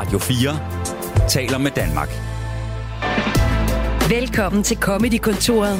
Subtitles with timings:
[0.00, 2.08] Radio 4 taler med Danmark.
[4.10, 5.76] Velkommen til Comedy-kontoret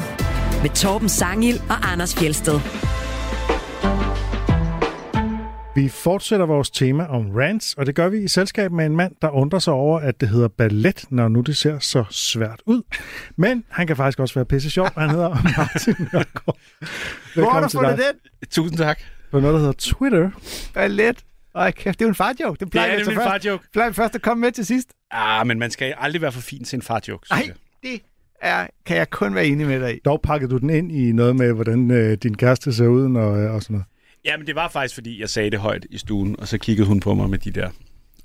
[0.61, 2.59] med Torben Sangil og Anders Fjelsted.
[5.75, 9.15] Vi fortsætter vores tema om rants, og det gør vi i selskab med en mand,
[9.21, 12.81] der undrer sig over, at det hedder ballet, når nu det ser så svært ud.
[13.35, 14.89] Men han kan faktisk også være pisse sjov.
[14.97, 16.57] Han hedder Martin Nørgaard.
[17.35, 18.49] Hvor har Velkommen du fundet den?
[18.49, 18.99] Tusind tak.
[19.31, 20.29] På noget, der hedder Twitter.
[20.73, 21.23] Ballet.
[21.55, 22.59] Ej, kæft, det er jo en fartjoke.
[22.59, 23.63] Det plejer Det er jeg nemlig en først, fartjoke.
[23.73, 24.89] plejer først at komme med til sidst.
[25.11, 27.27] Ah, men man skal aldrig være for fin til en fartjoke.
[27.31, 27.49] Nej,
[27.83, 28.01] det
[28.41, 29.99] er, kan jeg kun være enig med dig i.
[30.05, 33.39] Dog pakkede du den ind i noget med, hvordan øh, din kæreste ser ud og,
[33.41, 33.85] øh, og sådan noget.
[34.25, 36.87] Ja, men det var faktisk, fordi jeg sagde det højt i stuen, og så kiggede
[36.87, 37.69] hun på mig med de der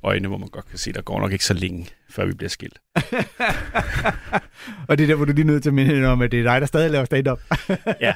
[0.06, 2.50] øjne, hvor man godt kan se, der går nok ikke så længe, før vi bliver
[2.50, 2.78] skilt.
[4.88, 6.32] Og det er der, hvor du lige er nødt til at minde hende om, at
[6.32, 7.40] det er dig, der stadig laver stand-up.
[8.00, 8.14] Ja,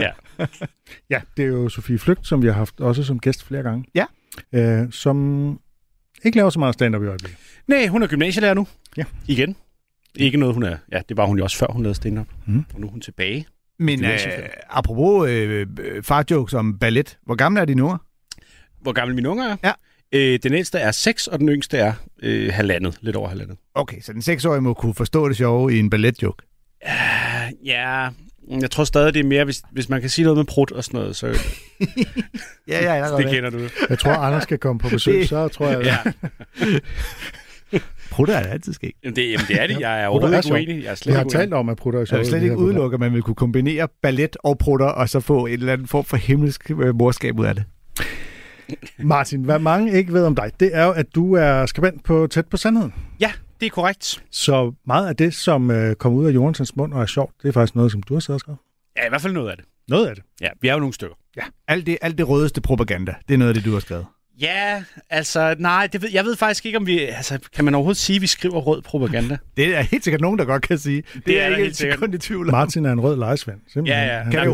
[0.00, 0.10] ja.
[1.10, 3.84] Ja, det er jo Sofie Flygt, som vi har haft også som gæst flere gange.
[3.94, 4.04] Ja.
[4.52, 5.58] Øh, som
[6.24, 7.38] ikke laver så meget stand-up i øjeblikket.
[7.66, 8.66] Nej, hun er gymnasielærer nu.
[8.96, 9.04] Ja.
[9.26, 9.56] Igen.
[10.16, 10.76] Ikke noget, hun er...
[10.92, 12.26] Ja, det var hun jo også før, hun lavede stand-up.
[12.46, 12.64] Mhm.
[12.74, 13.46] Og nu er hun tilbage.
[13.78, 14.18] Men øh,
[14.70, 17.18] apropos øh, øh, fartjokes om ballet.
[17.26, 17.96] Hvor gamle er de nu?
[18.80, 19.56] Hvor gammel mine unger er?
[19.64, 19.72] Ja.
[20.12, 21.92] Øh, den ældste er 6, og den yngste er
[22.22, 22.98] øh, halvandet.
[23.00, 23.56] Lidt over halvandet.
[23.74, 26.42] Okay, så den seksårige må kunne forstå det sjove i en balletjoke.
[27.64, 28.08] Ja,
[28.60, 30.84] jeg tror stadig, det er mere, hvis, hvis man kan sige noget med prut og
[30.84, 31.26] sådan noget, så
[32.68, 33.16] Ja, ja, ja.
[33.16, 33.58] det kender du.
[33.88, 35.82] Jeg tror, Anders skal komme på besøg, Det- så tror jeg...
[35.84, 35.98] Ja.
[38.10, 38.92] Prutter er det altid sket.
[39.04, 39.80] Jamen, det, jamen, det er det.
[39.80, 40.84] Jeg er overhovedet er ikke uenig.
[40.84, 41.40] Jeg er slet har ikke uenig.
[41.40, 42.18] talt om, at prutter er Jeg sjovt.
[42.18, 45.46] vil slet ikke udelukke, at man vil kunne kombinere ballet og prutter, og så få
[45.46, 47.64] en eller anden form for himmelsk øh, morskab ud af det.
[48.98, 52.26] Martin, hvad mange ikke ved om dig, det er jo, at du er skribent på
[52.30, 52.94] Tæt på Sandheden.
[53.20, 54.22] Ja, det er korrekt.
[54.30, 57.48] Så meget af det, som øh, kommer ud af Jonathans mund og er sjovt, det
[57.48, 58.58] er faktisk noget, som du har siddet og skrevet.
[58.96, 59.64] Ja, i hvert fald noget af det.
[59.88, 60.24] Noget af det.
[60.40, 61.14] Ja, vi er jo nogle stykker.
[61.68, 64.06] Alt det, alt det rødeste propaganda, det er noget af det, du har skrevet.
[64.40, 67.00] Ja, altså, nej, det ved, jeg ved faktisk ikke, om vi...
[67.00, 69.38] Altså, kan man overhovedet sige, at vi skriver rød propaganda?
[69.56, 71.02] Det er helt sikkert nogen, der godt kan sige.
[71.14, 71.96] Det, Det er er ikke helt et sikkert.
[71.98, 72.50] sekund i tvivl om.
[72.52, 73.60] Martin er en rød lejesvend.
[73.72, 74.06] Simpelthen.
[74.06, 74.22] Ja, ja.
[74.22, 74.48] Han Kan jeg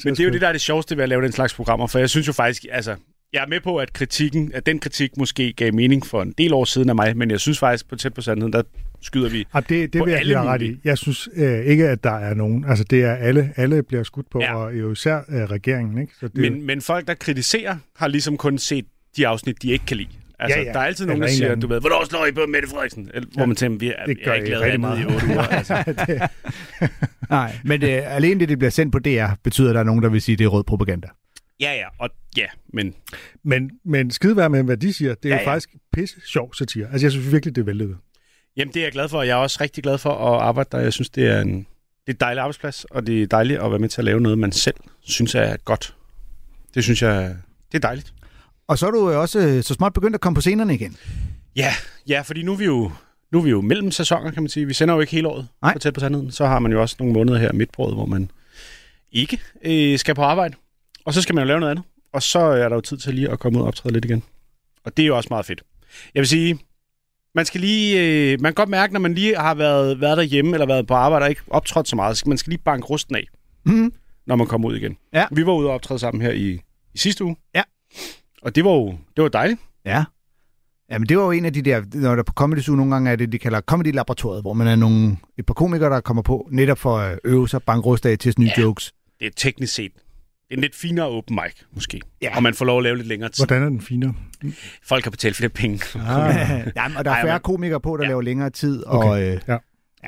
[0.00, 1.54] til Men det er jo det, der er det sjoveste ved at lave den slags
[1.54, 2.96] programmer, for jeg synes jo faktisk, altså,
[3.32, 6.52] jeg er med på, at kritikken, at den kritik måske gav mening for en del
[6.52, 8.62] år siden af mig, men jeg synes faktisk, på tæt på sandheden, der
[9.02, 9.46] skyder vi...
[9.54, 10.76] Ja, det, det på vil jeg alle ret i.
[10.84, 12.64] Jeg synes øh, ikke, at der er nogen.
[12.68, 14.54] Altså, det er alle, alle bliver skudt på, Ja.
[14.54, 15.98] og jo især øh, regeringen.
[15.98, 16.12] Ikke?
[16.20, 18.84] Så det, Men, men folk, der kritiserer, har ligesom kun set
[19.16, 20.08] de afsnit, de ikke kan lide.
[20.38, 20.66] Altså, Ja, ja, ja.
[20.68, 20.72] ja.
[20.72, 23.10] der er altid nogen, der siger, du ved, hvornår slår I på Mette Frederiksen?
[23.14, 25.04] Eller, hvor man tænker, vi er, det jeg gør I ikke lavet rigtig andet i
[25.04, 25.14] meget.
[25.14, 25.42] otte uger.
[25.58, 26.28] Altså.
[27.30, 30.02] Nej, men det, alene det, det bliver sendt på DR, betyder, at der er nogen,
[30.02, 31.08] der vil sige, at det er rød propaganda.
[31.60, 32.94] Ja, ja, og ja, men
[33.42, 35.14] men, men skide være med, hvad de siger.
[35.14, 35.54] Det er Ja, jo ja.
[35.54, 36.86] faktisk pisse sjov satire.
[36.92, 37.96] Altså, jeg synes virkelig, det er vellykket.
[38.56, 39.22] Jamen, det er jeg glad for.
[39.22, 40.78] Jeg er også rigtig glad for at arbejde der.
[40.78, 41.66] Jeg synes, det er en, det
[42.06, 44.38] er et dejligt arbejdsplads, og det er dejligt at være med til at lave noget,
[44.38, 45.94] man selv synes er godt.
[46.74, 47.36] Det synes jeg,
[47.72, 48.12] det er dejligt.
[48.68, 50.96] Og så er du også øh, så småt begyndt at komme på scenerne igen.
[51.56, 51.72] Ja,
[52.08, 52.92] ja, fordi nu er vi jo,
[53.32, 54.66] nu er vi jo mellem sæsoner, kan man sige.
[54.66, 55.72] Vi sender jo ikke hele året Nej.
[55.72, 56.30] på tæt på sandheden.
[56.30, 58.30] Så har man jo også nogle måneder her midtbrød, hvor man
[59.12, 60.54] ikke øh, skal på arbejde.
[61.04, 61.84] Og så skal man jo lave noget andet.
[62.12, 64.22] Og så er der jo tid til lige at komme ud og optræde lidt igen.
[64.84, 65.62] Og det er jo også meget fedt.
[66.14, 66.58] Jeg vil sige,
[67.34, 68.00] man skal lige,
[68.32, 70.94] øh, man kan godt mærke, når man lige har været, været derhjemme eller været på
[70.94, 73.24] arbejde og ikke optrådt så meget, så man skal lige banke rusten af,
[73.64, 73.92] Mm-hmm.
[74.26, 74.96] når man kommer ud igen.
[75.12, 75.26] Ja.
[75.32, 76.60] Vi var ude og optræde sammen her i,
[76.94, 77.36] i sidste uge.
[77.54, 77.62] Ja.
[78.42, 79.60] Og det var jo det var dejligt.
[79.84, 80.04] Ja.
[80.90, 83.10] Jamen, det var jo en af de der, når der på Comedy Zoo nogle gange
[83.10, 86.22] er det, de kalder Comedy Laboratoriet, hvor man er nogle, et par komikere, der kommer
[86.22, 88.62] på, netop for at øve sig, banke rust af til nye Ja.
[88.62, 88.92] jokes.
[89.20, 89.92] Det er teknisk set
[90.50, 92.00] en lidt finere open mic, måske.
[92.22, 92.36] Ja.
[92.36, 93.46] Og man får lov at lave lidt længere tid.
[93.46, 94.14] Hvordan er den finere?
[94.82, 95.80] Folk har betalt flere penge.
[95.98, 98.08] Ah, Jamen, og der er færre komikere på, der Ja.
[98.08, 98.84] laver længere tid.
[98.86, 99.08] Okay.
[99.08, 99.40] Og, øh,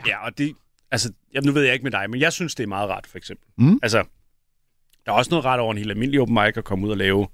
[0.06, 0.52] Ja, og det...
[0.90, 3.06] Altså, jamen, nu ved jeg ikke med dig, men jeg synes, det er meget rart,
[3.06, 3.46] for eksempel.
[3.58, 3.78] Mm.
[3.82, 3.98] Altså,
[5.06, 6.96] der er også noget rart over en helt almindelig open mic at komme ud og
[6.96, 7.26] lave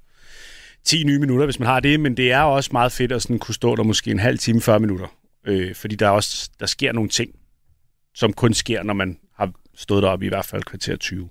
[0.83, 3.39] 10 nye minutter, hvis man har det, men det er også meget fedt at sådan
[3.39, 5.07] kunne stå der måske en halv time, 40 minutter.
[5.47, 7.31] Øh, fordi der er også, der sker nogle ting,
[8.15, 11.29] som kun sker, når man har stået deroppe i hvert fald kvarter 20.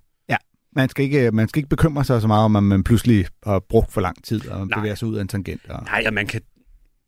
[0.78, 3.58] man, skal ikke, man skal ikke bekymre sig så meget om, at man pludselig har
[3.58, 4.78] brugt for lang tid og Nej.
[4.78, 5.60] bevæger sig ud af en tangent.
[5.68, 5.82] Og...
[5.84, 6.40] Nej, og man kan,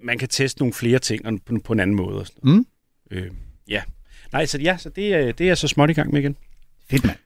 [0.05, 2.19] man kan teste nogle flere ting og på, på en anden måde.
[2.21, 2.41] Og sådan.
[2.45, 2.65] noget.
[3.11, 3.17] Mm.
[3.17, 3.31] Øh,
[3.69, 3.83] ja.
[4.33, 6.37] Nej, så ja, så det, er- det er jeg så småt i gang med igen.
[6.91, 7.17] Fedt, mand.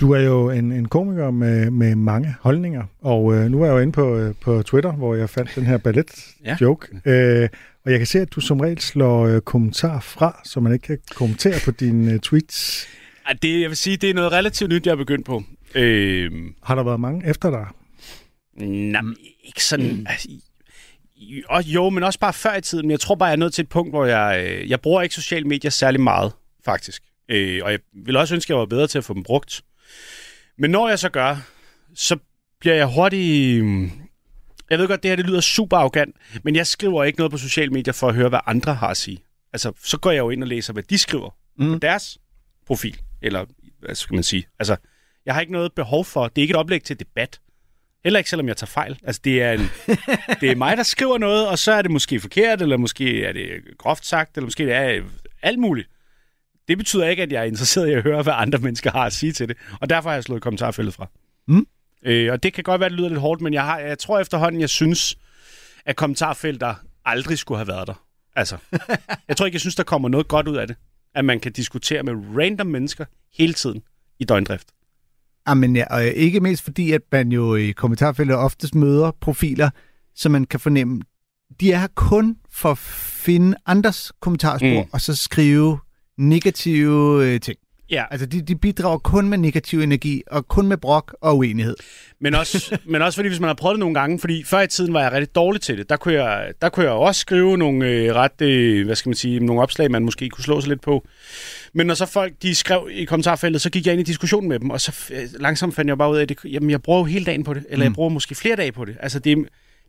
[0.00, 3.72] Du er jo en, en komiker med, med mange holdninger, og øh, nu er jeg
[3.72, 6.86] jo inde på, øh, på Twitter, hvor jeg fandt den her ballet-joke.
[7.06, 7.42] Ja.
[7.42, 7.48] Øh,
[7.84, 10.86] og jeg kan se, at du som regel slår øh, kommentarer fra, så man ikke
[10.86, 12.86] kan kommentere på dine øh, tweets.
[13.26, 15.42] Ej, det, jeg vil sige, det er noget relativt nyt, jeg er begyndt på.
[15.74, 16.30] Øh,
[16.62, 17.66] Har der været mange efter dig?
[18.66, 19.02] nej,
[19.44, 20.06] ikke sådan...
[20.10, 20.28] Altså,
[21.16, 22.86] i- og, jo, men også bare før i tiden.
[22.86, 25.02] Men jeg tror bare, jeg er nået til et punkt, hvor jeg, øh, jeg bruger
[25.02, 26.32] ikke sociale medier særlig meget,
[26.64, 27.02] faktisk.
[27.28, 29.62] Øh, og jeg vil også ønske, at jeg var bedre til at få dem brugt.
[30.58, 31.36] Men når jeg så gør,
[31.94, 32.16] så
[32.60, 33.64] bliver jeg hurtigt...
[34.70, 37.38] Jeg ved godt, det her det lyder super arrogant, men jeg skriver ikke noget på
[37.38, 39.18] sociale medier for at høre, hvad andre har at sige.
[39.52, 41.72] Altså, så går jeg jo ind og læser, hvad de skriver mm.
[41.72, 42.18] på deres
[42.66, 43.00] profil.
[43.22, 43.44] Eller,
[43.80, 44.46] hvad skal man sige?
[44.58, 44.76] Altså,
[45.26, 47.40] jeg har ikke noget behov for, det er ikke et oplæg til debat.
[48.04, 48.98] Heller ikke, selvom jeg tager fejl.
[49.04, 49.60] Altså, det er, en,
[50.40, 53.32] det er mig, der skriver noget, og så er det måske forkert, eller måske er
[53.32, 55.02] det groft sagt, eller måske det er
[55.42, 55.88] alt muligt.
[56.68, 59.12] Det betyder ikke, at jeg er interesseret i at høre, hvad andre mennesker har at
[59.12, 59.56] sige til det.
[59.80, 61.06] Og derfor har jeg slået kommentarfeltet fra.
[61.48, 61.66] Mm.
[62.02, 63.98] Øh, og det kan godt være, at det lyder lidt hårdt, men jeg, har, jeg
[63.98, 65.18] tror efterhånden, jeg synes,
[65.84, 66.74] at kommentarfelter
[67.04, 68.04] aldrig skulle have været der.
[68.36, 68.56] Altså,
[69.28, 70.76] jeg tror ikke, jeg synes, der kommer noget godt ud af det.
[71.14, 73.04] At man kan diskutere med random mennesker
[73.38, 73.82] hele tiden
[74.18, 74.68] i døgndrift.
[75.48, 79.70] Jamen ja, og ikke mindst fordi, at man jo i kommentarfeltet oftest møder profiler,
[80.14, 81.02] som man kan fornemme,
[81.60, 84.90] de er her kun for at finde andres kommentarspor, mm.
[84.92, 85.78] og så skrive
[86.18, 87.58] negative øh, ting.
[87.90, 88.04] Ja.
[88.10, 91.76] Altså, de, de bidrager kun med negativ energi, og kun med brok og uenighed.
[92.20, 94.66] Men også, men også fordi, hvis man har prøvet det nogle gange, fordi før i
[94.66, 95.90] tiden var jeg rigtig dårlig til det.
[95.90, 99.14] Der kunne jeg, der kunne jeg også skrive nogle øh, ret, øh, hvad skal man
[99.14, 101.06] sige, nogle opslag, man måske kunne slå sig lidt på.
[101.72, 104.58] Men når så folk, de skrev i kommentarfeltet, så gik jeg ind i diskussion med
[104.58, 106.98] dem, og så øh, langsomt fandt jeg bare ud af, at det, jamen, jeg bruger
[106.98, 107.90] jo hele dagen på det, eller mm.
[107.90, 108.96] jeg bruger måske flere dage på det.
[109.00, 109.44] Altså, det, det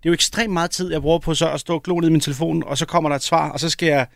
[0.05, 2.11] er jo ekstremt meget tid, jeg bruger på så at stå og glo ned i
[2.11, 4.07] min telefon, og så kommer der et svar, og så skal jeg,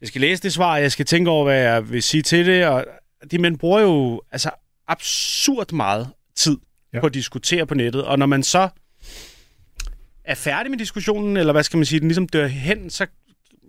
[0.00, 2.66] jeg skal læse det svar, jeg skal tænke over, hvad jeg vil sige til det,
[2.66, 2.84] og
[3.30, 4.50] de mænd bruger jo altså
[4.88, 6.56] absurd meget tid
[6.92, 7.00] ja.
[7.00, 8.68] på at diskutere på nettet, og når man så
[10.24, 13.06] er færdig med diskussionen, eller hvad skal man sige, den ligesom dør hen, så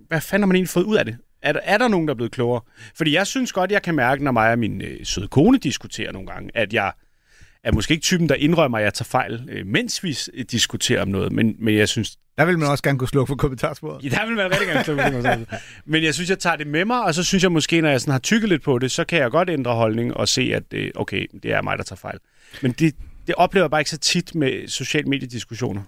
[0.07, 1.17] hvad fanden har man egentlig fået ud af det?
[1.41, 2.61] Er der, er der nogen, der er blevet klogere?
[2.95, 6.11] Fordi jeg synes godt, jeg kan mærke, når mig og min øh, søde kone diskuterer
[6.11, 6.93] nogle gange, at jeg
[7.63, 10.17] er måske ikke typen, der indrømmer, at jeg tager fejl, øh, mens vi
[10.51, 12.17] diskuterer om noget, men, men jeg synes...
[12.37, 14.03] Der vil man også gerne kunne slukke for kommentarsporet.
[14.03, 15.61] Ja, der vil man rigtig gerne slukke for kommentarsporet.
[15.85, 18.01] men jeg synes, jeg tager det med mig, og så synes jeg måske, når jeg
[18.01, 20.63] sådan har tykket lidt på det, så kan jeg godt ændre holdning og se, at
[20.73, 22.19] øh, okay, det er mig, der tager fejl.
[22.61, 22.95] Men det,
[23.27, 25.81] det oplever jeg bare ikke så tit med social mediediskussioner.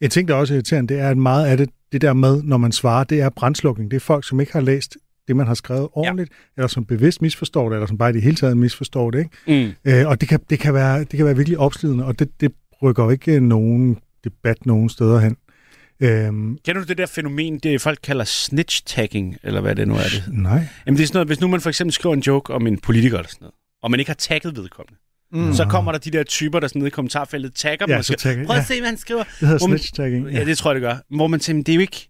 [0.00, 2.42] En ting, der er også irriterende, det er, at meget af det, det der med,
[2.42, 3.90] når man svarer, det er brændslukning.
[3.90, 4.96] Det er folk, som ikke har læst
[5.28, 6.34] det, man har skrevet ordentligt, ja.
[6.56, 9.18] eller som bevidst misforstår det, eller som bare i det hele taget misforstår det.
[9.18, 9.74] Ikke?
[9.84, 9.92] Mm.
[9.92, 12.52] Øh, og det kan, det, kan være, det kan være virkelig opslidende, og det, det
[12.82, 15.36] rykker jo ikke nogen debat nogen steder hen.
[16.00, 19.98] Øhm, Kender du det der fænomen, det folk kalder snitch-tagging, eller hvad det nu er
[19.98, 20.24] det?
[20.32, 20.66] Nej.
[20.86, 22.78] Jamen det er sådan noget, hvis nu man for eksempel skriver en joke om en
[22.78, 24.98] politiker eller sådan noget, og man ikke har tagget vedkommende,
[25.32, 25.52] Mm.
[25.54, 28.02] Så kommer der de der typer, der sådan nede i kommentarfeltet tagger ja, dem.
[28.02, 29.22] Tagger, Prøv at se, hvad han skriver.
[29.40, 30.28] Det hedder snitch-tagging.
[30.28, 30.38] Ja.
[30.38, 31.16] ja, det tror jeg, det gør.
[31.16, 32.08] Hvor man tænker, det er jo ikke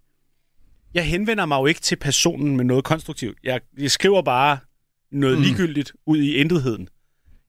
[0.97, 3.39] jeg henvender mig jo ikke til personen med noget konstruktivt.
[3.45, 4.59] Jeg, jeg skriver bare
[5.13, 5.45] noget mm.
[5.45, 6.89] ligegyldigt ud i intetheden.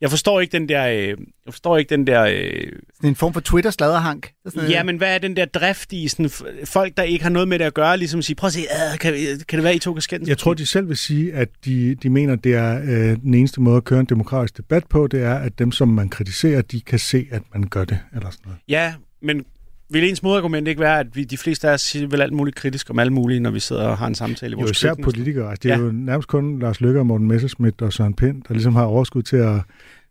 [0.01, 0.87] Jeg forstår ikke den der...
[0.87, 1.07] Øh,
[1.45, 2.23] jeg forstår ikke den der...
[2.23, 2.71] Øh,
[3.03, 4.31] en form for Twitter-sladerhank.
[4.69, 6.29] Ja, men hvad er den der drift i sådan,
[6.65, 8.59] folk, der ikke har noget med det at gøre, ligesom at sige, prøv at se,
[8.61, 9.13] øh, kan,
[9.47, 10.29] kan det være, I to kan skændes?
[10.29, 13.61] Jeg tror, de selv vil sige, at de, de mener, det er øh, den eneste
[13.61, 16.81] måde at køre en demokratisk debat på, det er, at dem, som man kritiserer, de
[16.81, 18.59] kan se, at man gør det, eller sådan noget.
[18.67, 19.45] Ja, men
[19.89, 22.55] vil ens modargument ikke være, at vi, de fleste af os siger vel alt muligt
[22.55, 25.03] kritisk om alt muligt, når vi sidder og har en samtale i vores Jo, især
[25.03, 25.49] politikere.
[25.49, 25.83] Altså, det er ja.
[25.83, 29.23] jo nærmest kun Lars Løkke og Morten Messerschmidt og Søren Pind, der ligesom har overskud
[29.23, 29.61] til at,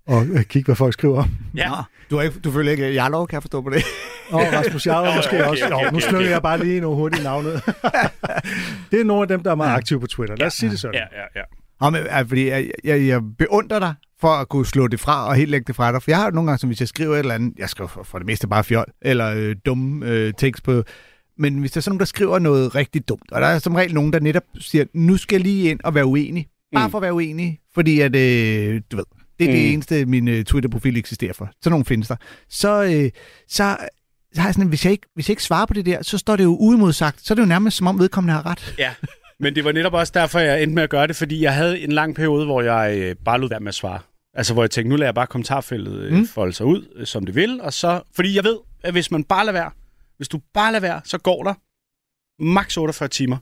[0.08, 1.30] at kigge, hvad folk skriver om.
[1.56, 1.68] Ja.
[1.68, 1.76] Nå,
[2.10, 3.82] du, er ikke, du føler ikke Jarlov, kan jeg forstå på det?
[4.30, 5.64] Og Rasmus Jarlov måske okay, også.
[5.64, 7.52] Okay, okay, jo, nu slukker jeg bare lige nogle hurtigt navnet.
[8.90, 10.36] det er nogle af dem, der er meget aktive på Twitter.
[10.36, 10.94] Lad os sige det sådan.
[10.94, 11.42] Ja, ja, ja.
[11.82, 15.34] Ja, men, fordi jeg, jeg, jeg beundrer dig for at kunne slå det fra og
[15.34, 16.02] helt lægge det fra dig.
[16.02, 18.02] For jeg har nogle gange, som hvis jeg skriver et eller andet, jeg skriver for,
[18.02, 20.82] for det meste bare fjol, eller øh, dumme øh, tekst på,
[21.38, 23.74] men hvis der er sådan nogen, der skriver noget rigtig dumt, og der er som
[23.74, 26.90] regel nogen, der netop siger, nu skal jeg lige ind og være uenig, bare mm.
[26.90, 29.04] for at være uenig, fordi at, øh, du ved,
[29.38, 29.56] det er mm.
[29.56, 31.50] det eneste, min øh, Twitter-profil eksisterer for.
[31.62, 32.16] Sådan nogen findes der.
[32.48, 33.10] Så, øh,
[33.48, 33.76] så
[34.36, 36.18] så har jeg sådan, hvis jeg, ikke, hvis jeg ikke svarer på det der, så
[36.18, 37.26] står det jo uimodsagt.
[37.26, 38.74] Så er det jo nærmest, som om vedkommende har ret.
[38.78, 38.94] Ja,
[39.40, 41.80] men det var netop også derfor, jeg endte med at gøre det, fordi jeg havde
[41.80, 44.00] en lang periode, hvor jeg øh, bare lod være med at svare.
[44.34, 46.26] Altså, hvor jeg tænkte, nu lader jeg bare kommentarfeltet øh, mm.
[46.26, 47.60] folde sig ud, øh, som det vil.
[47.60, 49.70] Og så, fordi jeg ved, at hvis man bare lader være,
[50.16, 51.54] hvis du bare lader være, så går der
[52.42, 53.36] maks 48 timer,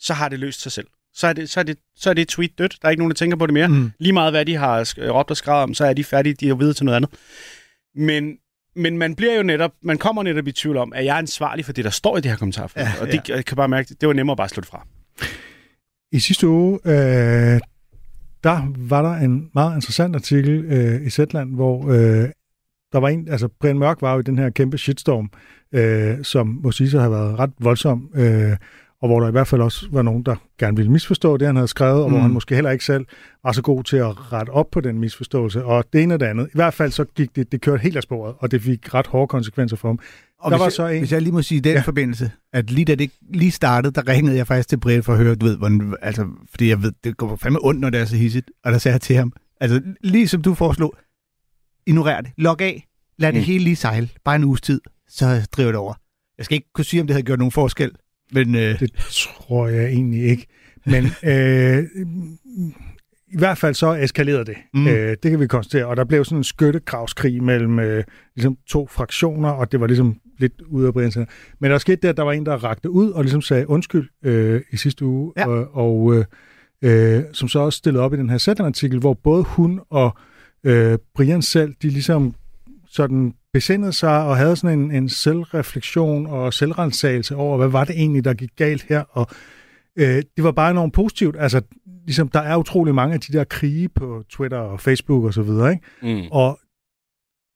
[0.00, 0.86] så har det løst sig selv.
[1.14, 2.76] Så er det, så er det, så er det tweet dødt.
[2.82, 3.68] Der er ikke nogen, der tænker på det mere.
[3.68, 3.92] Mm.
[3.98, 6.54] Lige meget, hvad de har råbt og skrevet om, så er de færdige, de er
[6.54, 7.10] videre til noget andet.
[7.94, 8.36] Men,
[8.76, 11.64] men man bliver jo netop, man kommer netop i tvivl om, at jeg er ansvarlig
[11.64, 12.86] for det, der står i det her kommentarfelt.
[12.86, 13.34] Ja, og det, ja.
[13.34, 14.86] jeg kan bare mærke, det var nemmere bare at slutte fra.
[16.12, 17.60] I sidste uge, øh,
[18.44, 22.28] der var der en meget interessant artikel øh, i Zetland, hvor øh,
[22.92, 25.30] der var en, altså Brian Mørk var jo i den her kæmpe shitstorm,
[25.72, 28.56] øh, som må sige har været ret voldsom, øh,
[29.02, 31.56] og hvor der i hvert fald også var nogen, der gerne ville misforstå det, han
[31.56, 32.14] havde skrevet, og mm.
[32.14, 33.06] hvor han måske heller ikke selv
[33.44, 35.64] var så god til at rette op på den misforståelse.
[35.64, 36.46] Og det ene og det andet.
[36.46, 39.06] I hvert fald så gik det, det kørte helt af sporet, og det fik ret
[39.06, 39.98] hårde konsekvenser for ham.
[40.38, 40.98] Og der hvis, var så en...
[40.98, 41.80] hvis jeg lige må sige i den ja.
[41.80, 45.18] forbindelse, at lige da det lige startede, der ringede jeg faktisk til Brian for at
[45.18, 48.04] høre, du ved, hvordan, altså, fordi jeg ved, det går fandme ondt, når det er
[48.04, 50.96] så hissigt, og der sagde jeg til ham, altså lige som du foreslog,
[51.86, 53.34] ignorer det, log af, lad mm.
[53.34, 55.94] det hele lige sejle, bare en uges tid, så driver det over.
[56.38, 57.92] Jeg skal ikke kunne sige, om det havde gjort nogen forskel,
[58.32, 58.54] men...
[58.54, 58.80] Øh...
[58.80, 60.46] Det tror jeg egentlig ikke.
[60.86, 61.84] Men øh,
[63.32, 64.56] i hvert fald så eskalerede det.
[64.74, 64.86] Mm.
[64.86, 65.86] Øh, det kan vi konstatere.
[65.86, 68.04] Og der blev sådan en skyttegravskrig mellem øh,
[68.36, 71.26] ligesom to fraktioner, og det var ligesom lidt ude af Brian
[71.60, 74.08] Men der skete det, at der var en, der rakte ud og ligesom sagde undskyld
[74.24, 75.46] øh, i sidste uge, ja.
[75.46, 76.24] og, og øh,
[76.82, 80.16] øh, som så også stillede op i den her sætterartikel, hvor både hun og
[80.64, 82.34] øh, Brian selv, de ligesom
[82.92, 87.94] sådan besindede sig og havde sådan en, en selvreflektion og selvrensagelse over, hvad var det
[87.96, 89.26] egentlig, der gik galt her, og
[89.98, 91.36] øh, det var bare enormt positivt.
[91.38, 91.60] Altså,
[92.06, 95.42] ligesom, der er utrolig mange af de der krige på Twitter og Facebook og så
[95.42, 96.22] videre, ikke?
[96.22, 96.28] Mm.
[96.30, 96.60] Og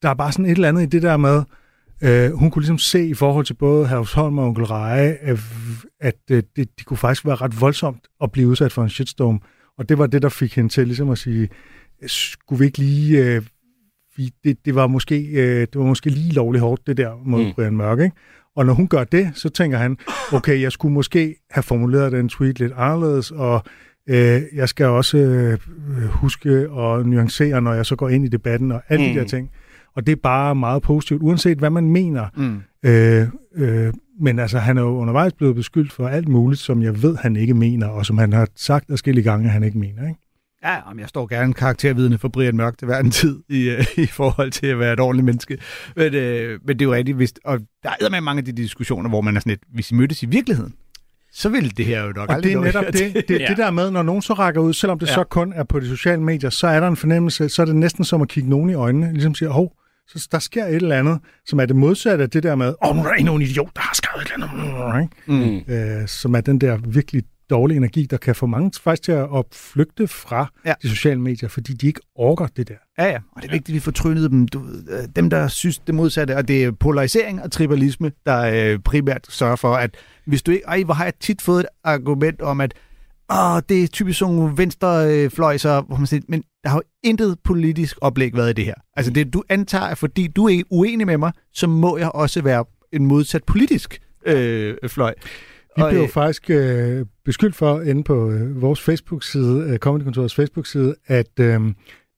[0.03, 1.43] der er bare sådan et eller andet i det der med,
[2.03, 5.39] øh, hun kunne ligesom se i forhold til både Herlufsholm og Onkel Reje, at,
[6.01, 9.43] at øh, det, det kunne faktisk være ret voldsomt at blive udsat for en shitstorm.
[9.79, 11.49] Og det var det, der fik hende til ligesom at sige,
[12.07, 13.25] skulle vi ikke lige...
[13.25, 13.43] Øh,
[14.17, 17.45] vi, det, det, var måske, øh, det var måske lige lovligt hårdt, det der mod
[17.45, 17.53] mm.
[17.53, 18.17] Brian Mørk, ikke?
[18.57, 19.97] Og når hun gør det, så tænker han,
[20.33, 23.63] okay, jeg skulle måske have formuleret den tweet lidt anderledes, og
[24.09, 25.59] øh, jeg skal også øh,
[26.09, 29.15] huske og nuancere, når jeg så går ind i debatten og alle mm.
[29.15, 29.51] de der ting.
[29.97, 32.27] Og det er bare meget positivt, uanset hvad man mener.
[32.37, 32.63] Mm.
[32.91, 37.03] Øh, øh, men altså, han er jo undervejs blevet beskyldt for alt muligt, som jeg
[37.03, 40.09] ved, han ikke mener, og som han har sagt forskellige gange, han ikke mener.
[40.09, 40.21] Ikke?
[40.67, 43.99] Ja, om jeg står gerne karaktervidende for Brian Mørk til hver en tid i, uh,
[44.05, 45.59] i forhold til at være et ordentligt menneske.
[45.97, 48.53] Men, uh, men det er jo rigtigt, hvis, og der er med mange af de
[48.53, 50.75] diskussioner, hvor man er sådan lidt, hvis I mødtes i virkeligheden,
[51.33, 53.47] så vil det her jo nok og det er netop det, det, det, ja.
[53.47, 55.15] det der med, når nogen så rækker ud, selvom det ja.
[55.15, 57.77] så kun er på de sociale medier, så er der en fornemmelse, så er det
[57.77, 59.73] næsten som at kigge nogen i øjnene, ligesom siger, hov,
[60.09, 62.91] så der sker et eller andet, som er det modsatte af det der med, åh,
[62.91, 64.49] oh, nu er der en idiot, der har skrevet et eller
[64.87, 65.75] andet, mm.
[65.75, 69.45] øh, som er den der virkelig dårlig energi, der kan få mange faktisk til at
[69.53, 70.75] flygte fra ja.
[70.83, 72.75] de sociale medier, fordi de ikke orker det der.
[72.99, 74.49] Ja, ja, og det er vigtigt, at vi får trynet dem.
[74.49, 78.79] Du, øh, dem, der synes det modsatte, og det er polarisering og tribalisme, der øh,
[78.79, 80.65] primært sørger for, at hvis du ikke...
[80.67, 82.75] Ej, hvor har jeg tit fået et argument om, at
[83.31, 87.37] åh, det er typisk sådan nogle venstrefløjser, hvor man siger, men der har jo intet
[87.45, 88.75] politisk oplæg været i det her.
[88.97, 92.43] Altså det, du antager, at fordi du er uenig med mig, så må jeg også
[92.43, 95.15] være en modsat politisk øh, fløj.
[95.77, 100.95] Vi blev jo faktisk øh, beskyldt for inde på øh, vores Facebook-side, øh, Comedy Facebook-side,
[101.07, 101.61] at, øh,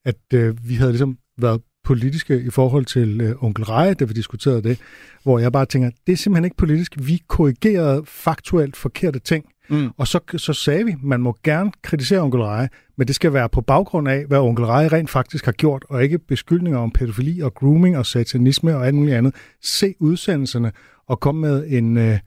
[0.04, 4.12] at øh, vi havde ligesom været politiske i forhold til øh, onkel Reje, da vi
[4.12, 4.78] diskuterede det,
[5.22, 6.94] hvor jeg bare tænker, det er simpelthen ikke politisk.
[6.98, 9.44] Vi korrigerede faktuelt forkerte ting.
[9.68, 9.90] Mm.
[9.96, 13.48] Og så, så sagde vi, man må gerne kritisere onkel Reje, men det skal være
[13.48, 17.40] på baggrund af, hvad onkel Reje rent faktisk har gjort, og ikke beskyldninger om pædofili
[17.40, 19.34] og grooming og satanisme og alt muligt andet.
[19.62, 20.72] Se udsendelserne
[21.06, 21.96] og kom med en...
[21.96, 22.18] Øh,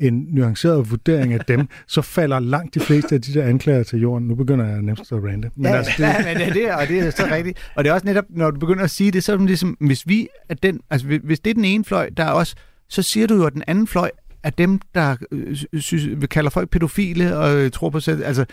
[0.00, 4.00] en nuanceret vurdering af dem, så falder langt de fleste af de der anklager til
[4.00, 4.28] jorden.
[4.28, 5.50] Nu begynder jeg nemmest at rante.
[5.56, 6.02] Men ja, altså, det...
[6.02, 7.70] ja, men det er og det er så rigtigt.
[7.74, 9.76] Og det er også netop, når du begynder at sige det, så er det ligesom,
[9.80, 12.54] hvis vi er den, altså hvis det er den ene fløj, der er også,
[12.88, 14.10] så siger du jo, at den anden fløj
[14.42, 18.24] er dem, der øh, synes, vi kalder folk pædofile og øh, tror på sig.
[18.24, 18.44] Altså,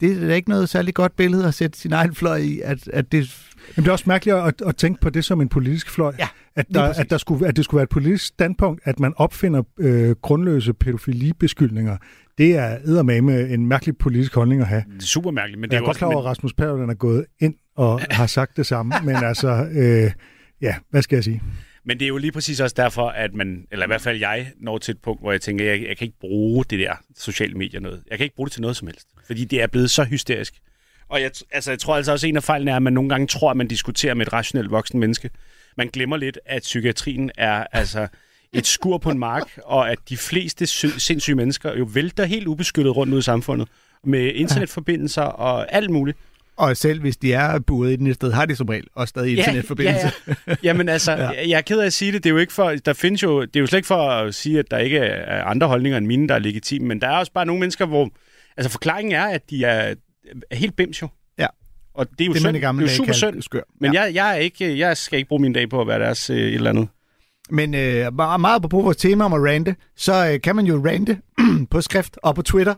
[0.00, 2.88] det er da ikke noget særligt godt billede at sætte sin egen fløj i, at,
[2.88, 3.46] at det...
[3.76, 6.12] Men det er også mærkeligt at, at tænke på det som en politisk fløj.
[6.18, 9.12] Ja, at, der, at, der skulle, at det skulle være et politisk standpunkt, at man
[9.16, 11.96] opfinder øh, grundløse pædofilibeskyldninger.
[12.38, 14.84] Det er med en mærkelig politisk holdning at have.
[14.94, 15.60] Det er super mærkeligt.
[15.60, 18.00] Men det er jeg er godt klar over, at Rasmus Paludan er gået ind og
[18.10, 20.10] har sagt det samme, men altså, øh,
[20.60, 21.42] ja, hvad skal jeg sige?
[21.86, 24.52] Men det er jo lige præcis også derfor, at man, eller i hvert fald jeg,
[24.60, 27.54] når til et punkt, hvor jeg tænker, jeg, jeg kan ikke bruge det der sociale
[27.54, 28.02] medier noget.
[28.10, 30.54] Jeg kan ikke bruge det til noget som helst, fordi det er blevet så hysterisk.
[31.08, 33.08] Og jeg, altså, jeg tror altså også, at en af fejlene er, at man nogle
[33.08, 35.30] gange tror, at man diskuterer med et rationelt voksen menneske.
[35.76, 38.08] Man glemmer lidt, at psykiatrien er altså
[38.52, 40.66] et skur på en mark, og at de fleste
[41.00, 43.68] sindssyge mennesker jo vælter helt ubeskyttet rundt ud i samfundet
[44.04, 46.18] med internetforbindelser og alt muligt.
[46.56, 49.38] Og selv hvis de er buret i den sted, har de som regel også stadig
[49.38, 50.12] internetforbindelse.
[50.26, 50.54] Ja, ja.
[50.62, 51.30] Jamen altså, ja.
[51.48, 52.24] jeg er ked af at sige det.
[52.24, 54.34] Det er jo ikke for, der findes jo, det er jo slet ikke for at
[54.34, 57.16] sige, at der ikke er andre holdninger end mine, der er legitime, men der er
[57.16, 58.10] også bare nogle mennesker, hvor,
[58.56, 59.94] altså forklaringen er, at de er,
[60.50, 61.08] er helt bims jo.
[61.38, 61.46] Ja.
[61.94, 63.42] Og det er jo, det, synd, det er jo super synd.
[63.42, 63.60] Skør.
[63.80, 64.02] Men ja.
[64.02, 66.36] jeg, jeg, er ikke, jeg skal ikke bruge min dag på at være deres øh,
[66.36, 66.88] et eller andet.
[67.50, 71.20] Men øh, meget på vores tema om at rante, så øh, kan man jo rante
[71.70, 72.74] på skrift og på Twitter.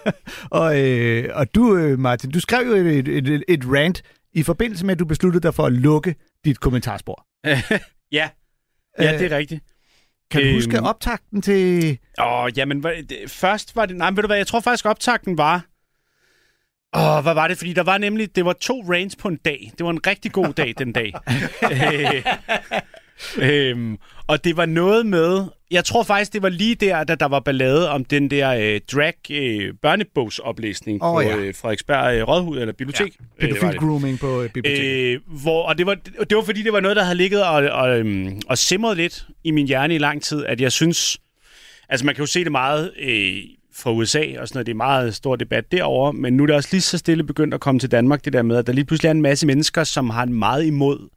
[0.50, 4.02] og, øh, og du, øh, Martin, du skrev jo et, et, et, rant
[4.32, 7.26] i forbindelse med, at du besluttede dig for at lukke dit kommentarspor.
[8.12, 8.28] ja,
[8.98, 9.64] ja det er rigtigt.
[10.30, 11.98] Kan du øhm, huske optakten til...
[12.20, 12.84] Åh, jamen,
[13.28, 13.96] først var det...
[13.96, 15.66] Nej, men ved du hvad, jeg tror faktisk, optakten var...
[16.96, 17.58] Åh, hvad var det?
[17.58, 18.36] Fordi der var nemlig...
[18.36, 19.72] Det var to rains på en dag.
[19.78, 21.12] Det var en rigtig god dag, den dag.
[23.50, 25.44] øhm, og det var noget med...
[25.70, 28.80] Jeg tror faktisk, det var lige der, da der var ballade om den der øh,
[28.92, 31.36] drag øh, børnebogsoplæsning Åh, på ja.
[31.36, 33.16] øh, Frederiksberg øh, Rådhus, eller bibliotek.
[33.40, 35.14] Ja, Pædofil grooming på øh, biblioteket.
[35.14, 37.54] Øh, hvor, og det var, det var fordi, det var noget, der havde ligget og,
[37.54, 41.18] og, øhm, og simret lidt i min hjerne i lang tid, at jeg synes...
[41.88, 43.36] Altså, man kan jo se det meget øh,
[43.74, 44.66] fra USA og sådan noget.
[44.66, 47.54] Det er meget stor debat derover, men nu er det også lige så stille begyndt
[47.54, 49.84] at komme til Danmark, det der med, at der lige pludselig er en masse mennesker,
[49.84, 51.08] som har en meget imod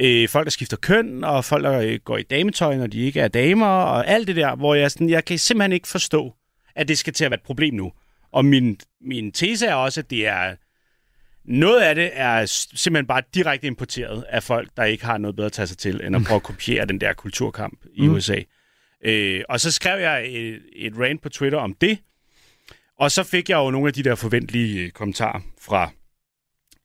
[0.00, 3.20] øh, folk, der skifter køn, og folk, der øh, går i dametøj, når de ikke
[3.20, 6.34] er damer, og alt det der, hvor jeg, sådan, jeg kan simpelthen ikke forstå,
[6.76, 7.92] at det skal til at være et problem nu.
[8.32, 10.56] Og min, min tese er også, at det er
[11.44, 15.46] noget af det er simpelthen bare direkte importeret af folk, der ikke har noget bedre
[15.46, 18.14] at tage sig til, end at prøve at kopiere den der kulturkamp i Mm.
[18.14, 18.36] USA.
[19.04, 21.98] Øh, og så skrev jeg et, et rant på Twitter om det,
[22.98, 25.90] og så fik jeg jo nogle af de der forventelige øh, kommentarer fra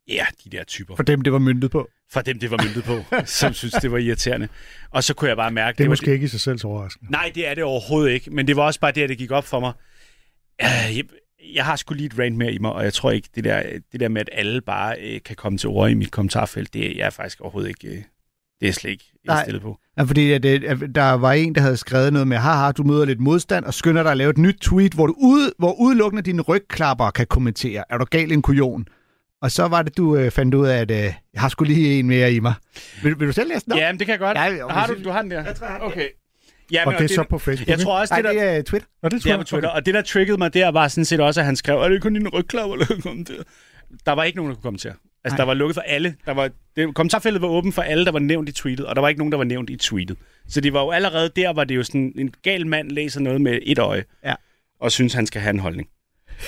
[0.09, 0.95] ja, de der typer.
[0.95, 1.89] For dem, det var myndet på.
[2.11, 4.47] Fra dem, det var myndet på, som synes, det var irriterende.
[4.91, 5.77] Og så kunne jeg bare mærke...
[5.77, 7.11] Det er var måske ikke i sig selv så overraskende.
[7.11, 8.31] Nej, det er det overhovedet ikke.
[8.31, 9.73] Men det var også bare det, at det gik op for mig.
[10.61, 11.03] Øh, Jeg,
[11.55, 13.63] jeg har sgu lige et rant mere i mig, og jeg tror ikke, det der,
[13.91, 16.85] det der med, at alle bare øh, kan komme til ord i mit kommentarfelt, det
[16.85, 17.87] er jeg faktisk overhovedet ikke...
[17.87, 18.03] Øh,
[18.61, 19.79] det er slet ikke indstillet på.
[19.97, 22.83] Ja, fordi at, det, at der var en, der havde skrevet noget med, haha, du
[22.83, 25.73] møder lidt modstand, og skynder dig at lave et nyt tweet, hvor, du ude, hvor
[25.81, 27.83] udelukkende dine rygklapper kan kommentere.
[27.89, 28.85] Er du gal en kujon?
[29.41, 31.99] Og så var det, du øh, fandt ud af, at øh, jeg har sgu lige
[31.99, 32.53] en mere i mig.
[33.03, 33.79] Vil, vil du selv læse den op?
[33.79, 34.37] Ja, men det kan jeg godt.
[34.37, 35.43] Ja, har du, du har den der?
[35.43, 35.81] Jeg tror, jeg.
[35.81, 36.07] Okay.
[36.71, 38.43] Ja, Og det er så på Facebook, Jeg tror også, Nej, det der...
[38.49, 38.87] det er Twitter.
[39.03, 41.19] Og det tror Det er Twitter, og det, der triggede mig der, var sådan set
[41.19, 43.43] også, at han skrev, er det kun din rygklapper, der kan kommentere?
[44.05, 44.93] Der var ikke nogen, der kunne kommentere.
[45.23, 45.37] Altså, Nej.
[45.37, 46.15] der var lukket for alle.
[46.25, 49.01] Der var, det, kommentarfeltet var åbent for alle, der var nævnt i tweetet, og der
[49.01, 50.17] var ikke nogen, der var nævnt i tweetet.
[50.47, 53.41] Så det var jo allerede der, var det jo sådan, en gal mand læser noget
[53.41, 54.33] med et øje, Ja.
[54.81, 55.89] og synes, han skal have en holdning.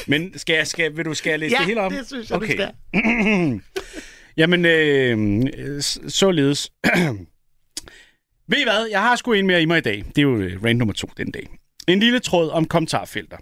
[0.08, 1.92] Men skal jeg, skal, vil du, skal jeg læse det hele op?
[1.92, 2.58] det synes jeg, Okay.
[2.58, 3.62] du skal.
[4.38, 6.72] Jamen, øh, således.
[8.48, 8.88] Ved I hvad?
[8.92, 10.04] Jeg har sgu en mere i mig i dag.
[10.08, 11.48] Det er jo øh, rant nummer to den dag.
[11.88, 13.38] En lille tråd om kommentarfelter.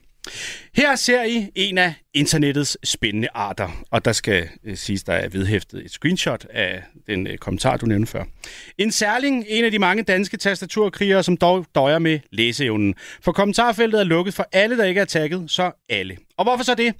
[0.75, 5.29] Her ser I en af internettets spændende arter, og der skal øh, siges, der er
[5.29, 8.23] vedhæftet et screenshot af den øh, kommentar, du nævnte før.
[8.77, 12.95] En særling, en af de mange danske tastaturkrigere, som dog døjer med læseevnen.
[13.21, 16.17] For kommentarfeltet er lukket for alle, der ikke er tagget, så alle.
[16.37, 16.93] Og hvorfor så det?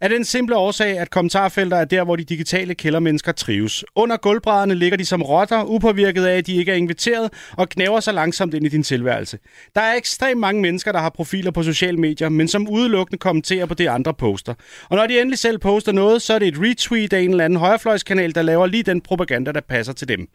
[0.00, 3.84] Af den simple årsag, at kommentarfelter er der, hvor de digitale kældermennesker trives.
[3.94, 8.00] Under gulvbrædderne ligger de som rotter, upåvirket af, at de ikke er inviteret, og knæver
[8.00, 9.38] sig langsomt ind i din tilværelse.
[9.74, 13.66] Der er ekstremt mange mennesker, der har profiler på sociale medier, men som udelukkende kommenterer
[13.66, 14.54] på det, andre poster.
[14.88, 17.44] Og når de endelig selv poster noget, så er det et retweet af en eller
[17.44, 20.28] anden højrefløjskanal, der laver lige den propaganda, der passer til dem.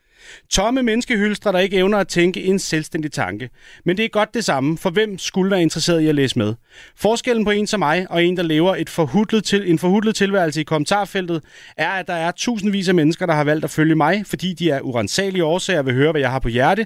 [0.49, 3.49] Tomme menneskehylstre, der ikke evner at tænke en selvstændig tanke.
[3.86, 6.53] Men det er godt det samme, for hvem skulle være interesseret i at læse med?
[6.95, 10.62] Forskellen på en som mig og en, der lever et forhudlet til, en forhudlet tilværelse
[10.62, 11.41] i kommentarfeltet,
[11.77, 14.69] er, at der er tusindvis af mennesker, der har valgt at følge mig, fordi de
[14.69, 16.86] er urensagelige årsager vil høre, hvad jeg har på hjerte.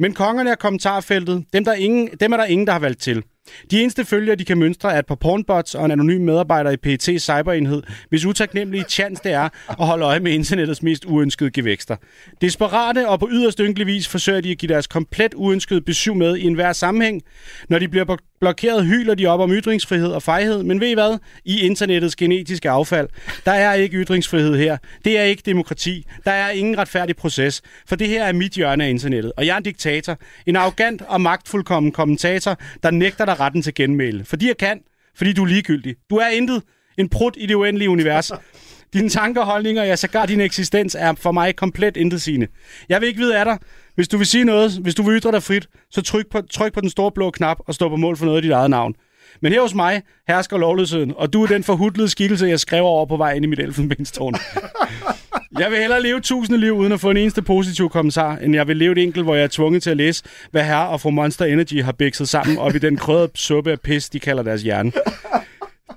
[0.00, 3.22] Men kongerne af kommentarfeltet, dem, der ingen, dem er der ingen, der har valgt til.
[3.70, 6.76] De eneste følger, de kan mønstre, er et par pornbots og en anonym medarbejder i
[6.76, 11.96] PET cyberenhed, hvis utaknemmelige chance det er at holde øje med internettets mest uønskede gevækster.
[12.40, 16.36] Desperate og på yderst ynkelig vis forsøger de at give deres komplet uønskede besøg med
[16.36, 17.22] i enhver sammenhæng.
[17.68, 21.18] Når de bliver blokeret, hyler de op om ytringsfrihed og fejhed, men ved I hvad?
[21.44, 23.08] I internettets genetiske affald,
[23.44, 24.76] der er ikke ytringsfrihed her.
[25.04, 26.06] Det er ikke demokrati.
[26.24, 29.32] Der er ingen retfærdig proces, for det her er mit hjørne af internettet.
[29.36, 30.18] Og jeg er en diktator.
[30.46, 34.24] En arrogant og magtfuldkommen kommentator, der nægter dig retten til genmæle.
[34.24, 34.80] Fordi jeg kan.
[35.16, 35.96] Fordi du er ligegyldig.
[36.10, 36.62] Du er intet.
[36.98, 38.32] En prut i det uendelige univers.
[38.94, 42.46] Dine tanker, holdninger, ja, sågar din eksistens er for mig komplet intetsigende.
[42.88, 43.58] Jeg vil ikke vide af dig.
[43.94, 46.72] Hvis du vil sige noget, hvis du vil ytre dig frit, så tryk på, tryk
[46.72, 48.94] på den store blå knap og stå på mål for noget af dit eget navn.
[49.42, 53.06] Men her hos mig hersker lovløsheden, og du er den forhudlede skikkelse, jeg skrev over
[53.06, 54.34] på vej ind i mit elfenbenstårn.
[55.58, 58.68] Jeg vil hellere leve tusinde liv uden at få en eneste positiv kommentar, end jeg
[58.68, 61.10] vil leve et enkelt, hvor jeg er tvunget til at læse, hvad herre og fru
[61.10, 64.62] Monster Energy har bikset sammen op i den krødrede suppe af pis, de kalder deres
[64.62, 64.92] hjerne.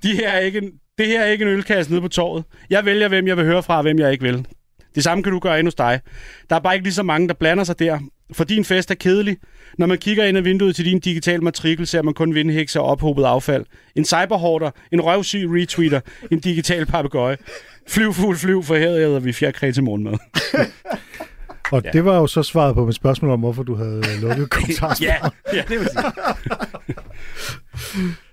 [0.03, 2.43] De her er ikke en, det her er ikke en ølkasse nede på torvet.
[2.69, 4.45] Jeg vælger, hvem jeg vil høre fra, og hvem jeg ikke vil.
[4.95, 5.99] Det samme kan du gøre endnu hos dig.
[6.49, 7.99] Der er bare ikke lige så mange, der blander sig der.
[8.33, 9.37] For din fest er kedelig.
[9.77, 12.85] Når man kigger ind ad vinduet til din digitale matrikel, ser man kun vindhækse og
[12.85, 13.65] ophobet affald.
[13.95, 15.99] En cyberhorder, en røvsyg retweeter,
[16.31, 17.37] en digital papegøje.
[17.87, 20.13] Flyv, fugl, flyv, for her æder vi fjerkræ til morgenmad.
[21.71, 21.89] Og Ja.
[21.91, 24.95] det var jo så svaret på mit spørgsmål om, hvorfor du havde lukket kommentarer.
[25.01, 25.15] ja,
[25.53, 26.03] ja, det vil sige.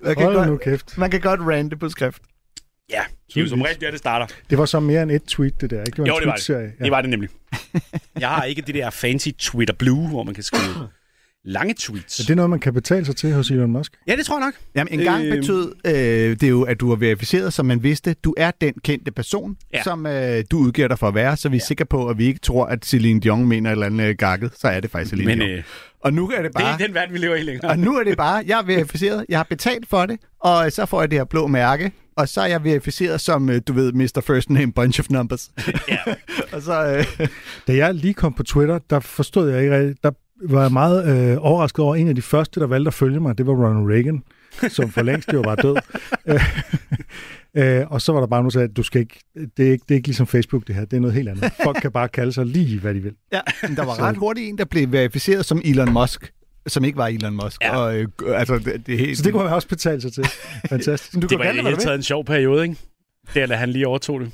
[0.04, 0.98] Man kan, Hold nu godt, kæft.
[0.98, 2.22] man kan godt rante på skrift.
[2.90, 3.00] Ja,
[3.34, 4.26] det er som regel der, det starter.
[4.50, 5.80] Det var så mere end et tweet, det der.
[5.80, 5.90] Ikke?
[5.90, 6.42] Det var Jo, en det var det.
[6.44, 6.72] tweet-serie.
[6.84, 7.28] Det var det nemlig.
[8.20, 10.62] Jeg har ikke det der fancy Twitter Blue, hvor man kan skrive
[11.44, 12.20] lange tweets.
[12.20, 13.92] Er det noget, man kan betale sig til hos Elon Musk?
[14.09, 14.55] Ja, det tror jeg nok.
[14.74, 18.14] Jamen, en gang Øh, betød øh, det jo, at du var verificeret, så man vidste,
[18.24, 19.83] du er den kendte person, Ja.
[19.83, 21.66] som øh, du udgiver dig for at være, så vi er ja.
[21.66, 24.50] sikre på, at vi ikke tror, at Celine Dion mener et eller andet øh, gakket.
[24.59, 25.50] Så er det faktisk Celine Men Dion.
[25.50, 25.62] øh,
[26.00, 26.68] Og nu er det det bare...
[26.68, 27.70] er ikke den verden, vi lever i længere.
[27.70, 30.87] Og nu er det bare, jeg er verificeret, jeg har betalt for det, og så
[30.87, 33.92] får jeg det her blå mærke, og så er jeg verificeret som, øh, du ved,
[33.92, 34.20] Mr.
[34.26, 35.50] First Name Bunch of Numbers.
[35.88, 35.96] Ja.
[36.53, 37.29] og så, øh,
[37.66, 40.11] Da jeg lige kom på Twitter, der forstod jeg ikke rigtig, der
[40.48, 43.38] var jeg meget øh, overrasket over, en af de første, der valgte at følge mig,
[43.38, 44.22] det var Ronald Reagan,
[44.68, 45.76] som for længst jo var død.
[46.26, 49.20] Øh, øh, og så var der bare nogen, der sagde, at du skal ikke,
[49.57, 51.53] det, er ikke, det er ikke ligesom Facebook det her, det er noget helt andet.
[51.64, 53.12] Folk kan bare kalde sig lige, hvad de vil.
[53.33, 56.33] ja, men der var Så- ret hurtigt en, der blev verificeret som Elon Musk,
[56.66, 57.62] som ikke var Elon Musk.
[57.64, 57.76] Ja.
[57.76, 59.18] Og, øh, altså, det, det er helt...
[59.18, 60.24] Så det kunne man også betale sig til.
[60.68, 61.14] Fantastisk.
[61.22, 62.76] du Det var i det hele taget en sjov periode, ikke?
[63.35, 64.31] Det er, da han lige overtog det.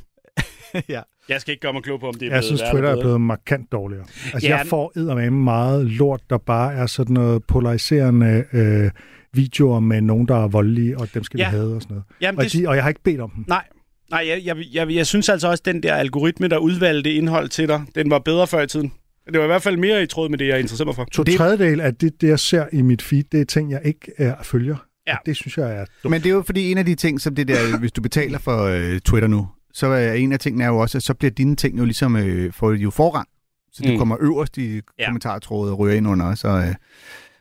[0.88, 1.00] ja.
[1.28, 2.96] Jeg skal ikke gøre mig klog på, om det er Jeg blevet synes, Twitter eller
[2.96, 4.04] er blevet markant dårligere.
[4.34, 4.56] Altså, Ja.
[4.56, 8.90] jeg får eddermame meget lort, der bare er sådan noget polariserende øh,
[9.34, 11.50] videoer med nogen, der er voldelige, og dem skal Ja.
[11.50, 12.04] vi have og sådan noget.
[12.20, 13.44] Jamen, Og, det, de, og jeg har ikke bedt om dem.
[13.48, 13.64] Nej,
[14.10, 17.48] nej jeg, jeg, jeg, jeg synes altså også, at den der algoritme, der udvalgte indhold
[17.48, 18.92] til dig, den var bedre før i tiden.
[19.26, 21.04] Det var i hvert fald mere i tråd med det, jeg interesserer mig for.
[21.12, 24.12] To tredjedel af det, det, jeg ser i mit feed, det er ting, jeg ikke
[24.18, 24.76] øh, følger.
[25.06, 25.12] Ja.
[25.16, 26.10] Og Det synes jeg er dumt.
[26.10, 28.38] Men det er jo fordi en af de ting, som det der, hvis du betaler
[28.38, 31.30] for øh, Twitter nu, så er en af tingene er jo også, at så bliver
[31.30, 33.28] dine ting jo ligesom, øh, de jo forrang.
[33.72, 33.92] Så du Mm.
[33.94, 33.98] mm.
[33.98, 35.04] kommer øverst i Ja.
[35.04, 36.34] kommentartrådet og ryger ind under.
[36.34, 36.74] Så øh,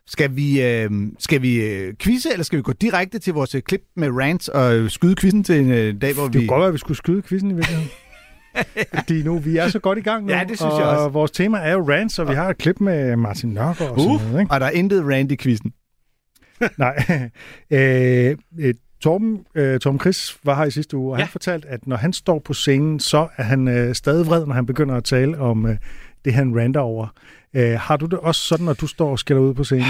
[0.06, 3.62] skal vi, øh, skal vi øh, quizze, eller skal vi gå direkte til vores øh,
[3.62, 6.38] klip med rants og øh, skyde quizzen til en øh, dag, hvor Det vi...
[6.38, 7.90] kunne godt være, at vi skulle skyde quizzen i virkeligheden.
[8.98, 10.32] Fordi nu, vi er så godt i gang nu.
[10.32, 11.08] Ja, det synes og jeg også.
[11.08, 14.14] vores tema er jo rants, og vi har et klip med Martin Nørgaard og sådan
[14.14, 14.22] Uh.
[14.22, 14.40] noget.
[14.40, 14.52] Ikke?
[14.52, 15.72] Og der er intet rant i quizzen.
[16.78, 17.04] Nej.
[17.70, 18.74] øh, øh,
[19.06, 21.24] Torben, øh, Torben Chris var her i sidste uge, og ja.
[21.24, 24.54] Han fortalte, at når han står på scenen, så er han øh, stadig vred, når
[24.54, 25.76] han begynder at tale om øh,
[26.24, 27.06] det, han ranter over.
[27.54, 29.86] Øh, har du det også sådan, når du står og skælder ud på scenen?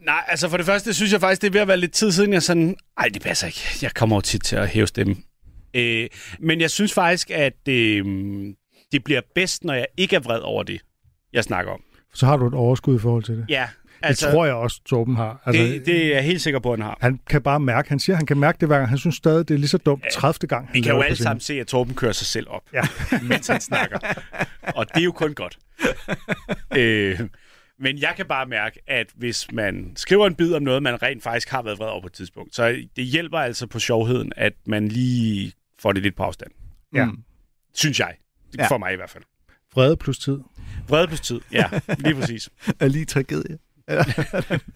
[0.00, 2.12] Nej, altså for det første synes jeg faktisk, det er ved at være lidt tid
[2.12, 2.76] siden, jeg sådan...
[2.98, 3.60] Ej, det passer ikke.
[3.82, 5.24] Jeg kommer jo tit til at hæve stemmen.
[5.74, 6.08] Øh,
[6.40, 8.04] men jeg synes faktisk, at øh,
[8.92, 10.80] det bliver bedst, når jeg ikke er vred over det,
[11.32, 11.80] jeg snakker om.
[12.14, 13.46] Så har du et overskud i forhold til det.
[13.48, 13.68] Ja,
[14.02, 15.42] Altså, det tror jeg også, Torben har.
[15.46, 16.98] Altså, det, det er jeg helt sikker på, at han har.
[17.00, 18.88] Han kan bare mærke, han siger, han kan mærke det hver gang.
[18.88, 20.48] Han synes stadig, det er lige så dumt 30.
[20.48, 20.70] gang.
[20.72, 22.82] Vi kan jo alle sammen se, at Torben kører sig selv op, Ja.
[23.22, 23.98] mens han snakker.
[24.74, 25.58] Og det er jo kun godt.
[26.76, 27.20] øh,
[27.80, 31.22] men jeg kan bare mærke, at hvis man skriver en bid om noget, man rent
[31.22, 34.52] faktisk har været vred over på et tidspunkt, så det hjælper altså på sjovheden, at
[34.66, 36.50] man lige får det lidt på afstand.
[36.94, 37.04] Ja.
[37.04, 37.18] Mm.
[37.74, 38.14] Synes jeg.
[38.52, 38.66] Det Ja.
[38.68, 39.24] for mig i hvert fald.
[39.74, 40.38] Vrede plus tid.
[40.88, 41.40] Vrede plus tid.
[41.52, 41.64] Ja,
[41.98, 42.48] lige præcis.
[42.80, 43.58] Er lige tragedie.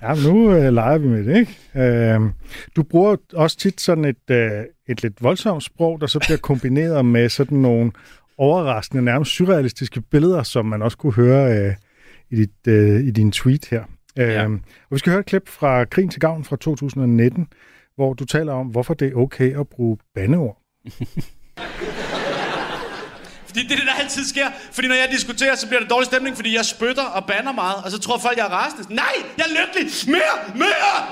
[0.02, 1.58] Ja, nu øh, leger vi med det, ikke?
[2.14, 2.20] Øh,
[2.76, 4.50] du bruger også tit sådan et, øh,
[4.88, 7.92] et lidt voldsomt sprog, der så bliver kombineret med sådan nogle
[8.38, 11.74] overraskende, nærmest surrealistiske billeder, som man også kunne høre øh,
[12.30, 13.82] i, dit, øh, i din tweet her.
[14.18, 14.44] Øh, Ja.
[14.44, 17.46] Og vi skal høre et klip fra Krigen til Gavn fra 2019,
[17.96, 20.58] hvor du taler om, hvorfor det er okay at bruge bandeord.
[23.52, 24.46] Fordi det er det, der altid sker.
[24.72, 27.84] Fordi når jeg diskuterer, så bliver det dårlig stemning, fordi jeg spytter og banner meget,
[27.84, 28.94] og så tror folk, jeg er rasende.
[28.94, 29.92] Nej, jeg er lykkelig!
[30.06, 30.54] Mere!
[30.54, 31.06] Mere!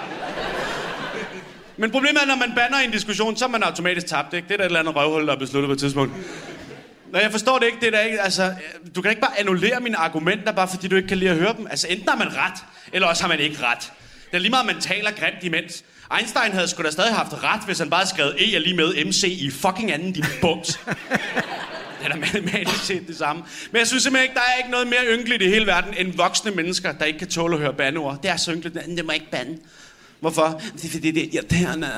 [1.76, 4.48] Men problemet er, når man banner i en diskussion, så er man automatisk tabt, ikke?
[4.48, 6.12] Det er der et eller andet røvhul, der er besluttet på et tidspunkt.
[7.12, 7.78] Nå, jeg forstår det ikke.
[7.80, 10.88] Det er der ikke, altså, øh, du kan ikke bare annullere mine argumenter, bare fordi
[10.88, 11.66] du ikke kan lide at høre dem.
[11.70, 13.92] Altså, enten har man ret, eller også har man ikke ret.
[14.30, 15.84] Det er lige meget, at man taler grimt imens.
[16.18, 19.04] Einstein havde sgu da stadig haft ret, hvis han bare skrev E er lige med
[19.04, 20.80] MC i fucking anden, din bums.
[22.04, 23.42] Den er matematisk set det samme.
[23.72, 26.16] Men jeg synes simpelthen ikke, der er ikke noget mere ynkeligt i hele verden, end
[26.16, 28.18] voksne mennesker, der ikke kan tåle at høre bandeord.
[28.22, 28.74] Det er så ynkeligt.
[28.74, 29.58] Det må ikke bande.
[30.20, 30.62] Hvorfor?
[30.76, 31.88] Det er fordi, det er irriterende.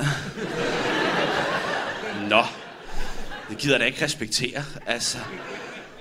[2.29, 2.43] Nå.
[3.51, 5.19] Det gider jeg da ikke respektere, altså.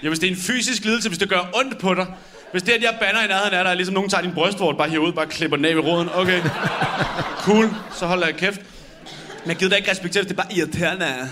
[0.04, 2.08] Ja, hvis det er en fysisk lidelse, hvis det gør ondt på dig.
[2.52, 4.78] Hvis det, at jeg banner i nærheden af dig, er ligesom nogen tager din brystvort,
[4.78, 6.10] bare herud, bare klipper den af ved roden.
[6.14, 6.42] Okay.
[7.38, 8.62] Cool, så holder jeg kæft.
[9.44, 11.30] Men jeg gider da ikke respektere, hvis det er bare irriterende.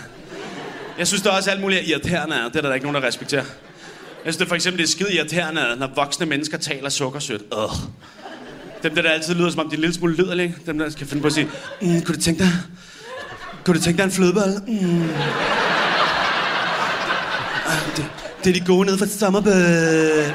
[0.99, 2.35] Jeg synes, der er også alt muligt irriterende.
[2.35, 3.43] Det er der, der ikke nogen, der respekterer.
[3.43, 7.41] Jeg synes, det er for eksempel det er skide irriterende, når voksne mennesker taler sukkersødt.
[7.41, 7.71] Ugh.
[8.83, 10.55] Dem der, der altid lyder, som om de er en lille smule liderlige.
[10.65, 11.49] Dem der skal finde på at sige,
[11.81, 12.51] mm, kunne du tænke dig,
[13.65, 14.67] kunne du tænke dig en flødebold?
[14.67, 15.09] Mm.
[17.65, 18.05] Ah, det,
[18.43, 20.23] det er de gode nede fra sommerbød.
[20.23, 20.31] Ah!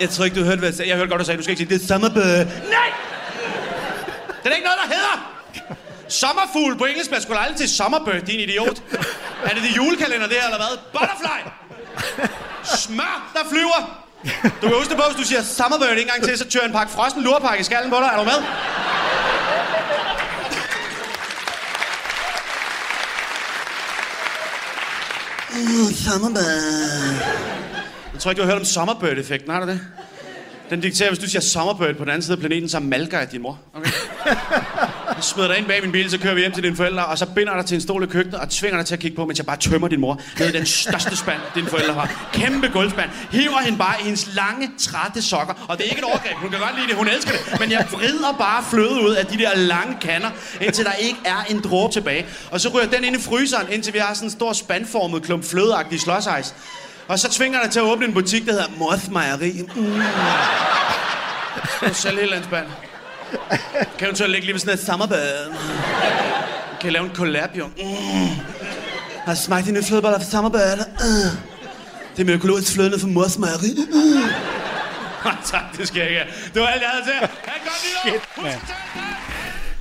[0.00, 0.88] Jeg tror ikke, du hørte, hvad jeg sagde.
[0.90, 2.36] Jeg hørte godt, du sagde, du skal ikke sige, det er sommerbød.
[2.44, 2.90] Nej!
[4.42, 5.33] Det er ikke noget, der hedder.
[6.08, 8.82] Sommerfugl på engelsk, man skulle aldrig til sommerbird, din idiot.
[9.44, 10.78] Er det det julekalender, det her, eller hvad?
[10.92, 11.40] Butterfly!
[12.76, 14.00] Smør, der flyver!
[14.62, 16.72] Du kan huske det på, hvis du siger sommerbird en gang til, så tør en
[16.72, 18.10] pakke frossen lurpakke i skallen på dig.
[18.12, 18.38] Er du med?
[25.52, 27.44] Mm, sommerbird.
[28.12, 29.80] Jeg tror ikke, du har hørt om sommerbird-effekten, har du det?
[30.70, 33.32] Den dikterer, hvis du siger Summerbird på den anden side af planeten, så malker jeg
[33.32, 33.58] din mor.
[33.74, 33.90] Okay?
[35.16, 37.18] Jeg smider dig ind bag min bil, så kører vi hjem til dine forældre, og
[37.18, 39.26] så binder dig til en stol i køkkenet og tvinger dig til at kigge på,
[39.26, 42.28] mens jeg bare tømmer din mor ned i den største spand, dine forældre har.
[42.32, 43.10] Kæmpe gulvspand.
[43.30, 45.54] Hiver hende bare i hendes lange, trætte sokker.
[45.68, 46.36] Og det er ikke et overgreb.
[46.36, 46.96] Hun kan godt lide det.
[46.96, 47.60] Hun elsker det.
[47.60, 51.44] Men jeg vrider bare fløde ud af de der lange kander, indtil der ikke er
[51.50, 52.26] en dråbe tilbage.
[52.50, 55.44] Og så ryger den ind i fryseren, indtil vi har sådan en stor spandformet klump
[55.44, 56.54] flødeagtig slåsejs.
[57.08, 59.62] Og så tvinger jeg dig til at åbne en butik, der hedder Moth Mejeri.
[59.76, 60.02] Mm.
[61.88, 62.66] Du sælge hele landsband.
[63.98, 65.54] Kan du så lægge lige ved sådan et samarbejde?
[66.80, 67.66] Kan jeg lave en collab, jo?
[67.66, 68.28] Mm.
[69.24, 70.84] Har smagt de nye flødeboller for samarbejde?
[71.00, 71.32] Uh.
[72.16, 73.70] Det er med økologisk fløde fra Mors Mejeri.
[73.94, 74.30] Uh.
[75.52, 76.22] tak, det skal jeg ikke.
[76.54, 77.28] Det var alt, jeg havde til.
[77.44, 78.84] Ha' en godt nytår!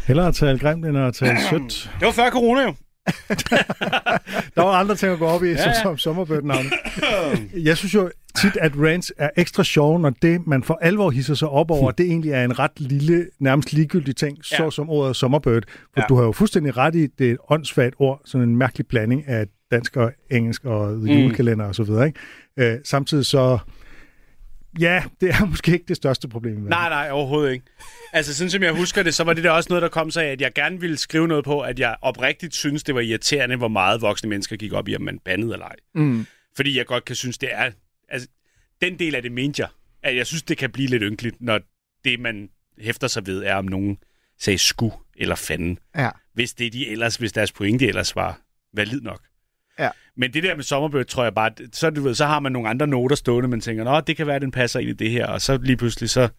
[0.08, 1.90] Hellere at tale grimt, end at tale sødt.
[2.00, 2.74] Det var før corona jo.
[4.56, 5.82] Der var andre ting at gå op i, ja, ja.
[5.82, 6.70] som sommerbødnavne.
[7.54, 11.34] Jeg synes jo tit, at rants er ekstra sjove, når det, man for alvor hisser
[11.34, 14.58] sig op over, det egentlig er en ret lille, nærmest ligegyldig ting, ja.
[14.58, 15.64] så som ordet sommerbird.
[15.94, 16.06] For ja.
[16.10, 19.28] du har jo fuldstændig ret i, det er et åndssvagt ord, sådan en mærkelig blanding
[19.28, 22.08] af dansk og engelsk og julekalender og så videre.
[22.08, 22.20] Ikke?
[22.58, 23.58] Øh, samtidig så,
[24.80, 26.56] ja, det er måske ikke det største problem.
[26.60, 27.66] Nej, nej, overhovedet ikke.
[28.14, 30.26] Altså, sådan som jeg husker det, så var det der også noget, der kom sig
[30.26, 33.56] af, at jeg gerne ville skrive noget på, at jeg oprigtigt synes, det var irriterende,
[33.56, 35.76] hvor meget voksne mennesker gik op i, om man bandede eller ej.
[35.96, 36.26] Mm.
[36.56, 37.72] Fordi jeg godt kan synes, det er...
[38.10, 38.28] Altså,
[38.82, 39.70] den del af det mente jeg.
[40.04, 41.60] At jeg synes, det kan blive lidt ynkeligt, når
[42.06, 42.50] det, man
[42.80, 43.98] hæfter sig ved, er, om nogen
[44.40, 45.80] sagde sku eller fanden.
[45.96, 46.10] Ja.
[46.34, 48.42] Hvis det de ellers, hvis deres pointe ellers var
[48.74, 49.22] valid nok.
[49.80, 49.90] Ja.
[50.18, 52.70] Men det der med sommerbød, tror jeg bare, så, du ved, så har man nogle
[52.70, 55.28] andre noter stående, man tænker, nå, det kan være, den passer ind i det her,
[55.28, 56.30] og så lige pludselig, så,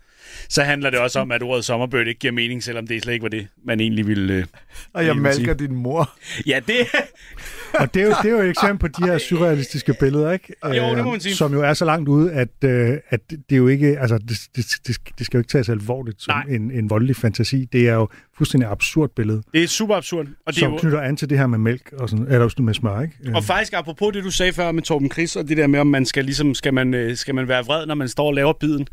[0.48, 3.22] så handler det også om, at ordet sommerbød ikke giver mening, selvom det slet ikke
[3.22, 4.34] var det, man egentlig ville...
[4.34, 4.44] Øh,
[4.92, 6.10] Og jeg malker din mor.
[6.46, 6.76] Ja, det...
[7.80, 10.54] Og det er, jo, det er jo et eksempel på de her surrealistiske billeder, ikke?
[10.64, 11.34] Jo, det må man sige.
[11.34, 14.40] Som jo er så langt ude, at, øh, at det er jo ikke, altså, det,
[14.56, 16.56] det, det, det skal jo ikke tages alvorligt som Nej.
[16.56, 17.64] en, en voldelig fantasi.
[17.72, 20.26] Det er jo fuldstændig absurd billede, Det er super absurd.
[20.46, 22.44] Og, det er som jo, knytter an til det her med mælk, og sådan, eller
[22.44, 23.14] også med smør, ikke?
[23.34, 25.86] Og faktisk apropos det, du sagde før med Torben Chris, og det der med, om
[25.86, 28.52] man skal, ligesom, skal, man, øh, skal man være vred, når man står og laver
[28.52, 28.86] biden.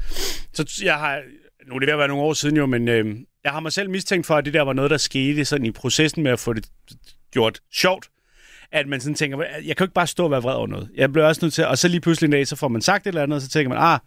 [0.53, 1.21] Så jeg har,
[1.67, 3.71] nu er det ved at være nogle år siden jo, men øh, jeg har mig
[3.71, 6.39] selv mistænkt for, at det der var noget, der skete sådan i processen med at
[6.39, 6.65] få det
[7.31, 8.09] gjort sjovt.
[8.71, 10.89] At man sådan tænker, jeg kan jo ikke bare stå og være vred over noget.
[10.95, 13.03] Jeg bliver også nødt til, og så lige pludselig en dag, så får man sagt
[13.03, 13.99] et eller andet, og så tænker man, ah,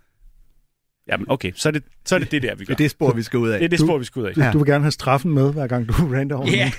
[1.09, 2.75] jamen okay, så er det så er det, det der, vi Det gør.
[2.75, 3.59] er det spor, vi skal ud af.
[3.59, 4.35] Det er det Du- spor, vi skal ud af.
[4.35, 6.57] du, du vil gerne have straffen med, hver gang du ranter over Ja.
[6.57, 6.73] nogen.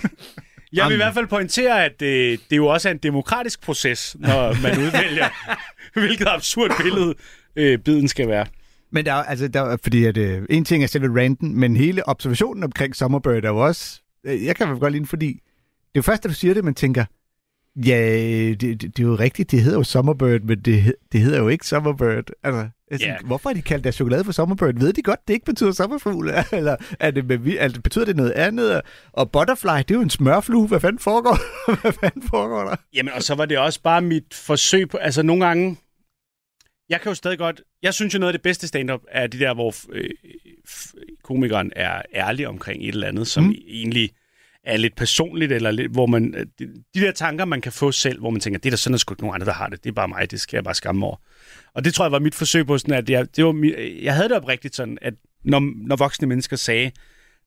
[0.73, 4.15] Jeg vil i hvert fald pointere, at øh, det jo også er en demokratisk proces,
[4.19, 5.29] når man udvælger,
[5.99, 7.15] hvilket absurd billede
[7.55, 8.45] øh, biden skal være.
[8.91, 11.75] Men der er, altså, der er, fordi at, øh, en ting er selve ranten, men
[11.75, 15.39] hele observationen omkring Summerbird er jo også, øh, jeg kan vel godt lide fordi det
[15.83, 17.05] er jo først, da du siger det, man tænker,
[17.85, 18.13] ja,
[18.49, 21.47] det, det, det er jo rigtigt, det hedder jo Summerbird, men det, det hedder jo
[21.47, 22.23] ikke Summerbird.
[22.43, 23.17] Altså, tænker, Ja.
[23.25, 24.79] Hvorfor har de kaldt deres chokolade for Summerbird?
[24.79, 26.29] Ved de godt, det ikke betyder sommerfugl?
[26.51, 28.81] Eller er det altså, betyder det noget andet?
[29.11, 30.67] Og Butterfly, det er jo en smørflue.
[30.67, 31.37] Hvad fanden foregår,
[31.81, 32.75] Hvad fanden foregår der?
[32.93, 34.97] Jamen, og så var det også bare mit forsøg på...
[34.97, 35.77] Altså, nogle gange...
[36.89, 37.61] Jeg kan jo stadig godt...
[37.83, 40.09] Jeg synes jo, noget af det bedste stand-up er de der, hvor øh,
[41.23, 43.55] komikeren er ærlig omkring et eller andet, som mm.
[43.67, 44.11] egentlig
[44.65, 46.33] er lidt personligt, eller lidt, hvor man...
[46.37, 48.77] øh, De, de der tanker, man kan få selv, hvor man tænker, det er der
[48.77, 49.83] sådan, der sgu ikke nogen andre, der har det.
[49.83, 51.15] Det er bare mig, det skal jeg bare skamme over.
[51.73, 54.29] Og det tror jeg var mit forsøg på sådan, at jeg, det var, jeg havde
[54.29, 56.91] det oprigtigt sådan, at når, når voksne mennesker sagde,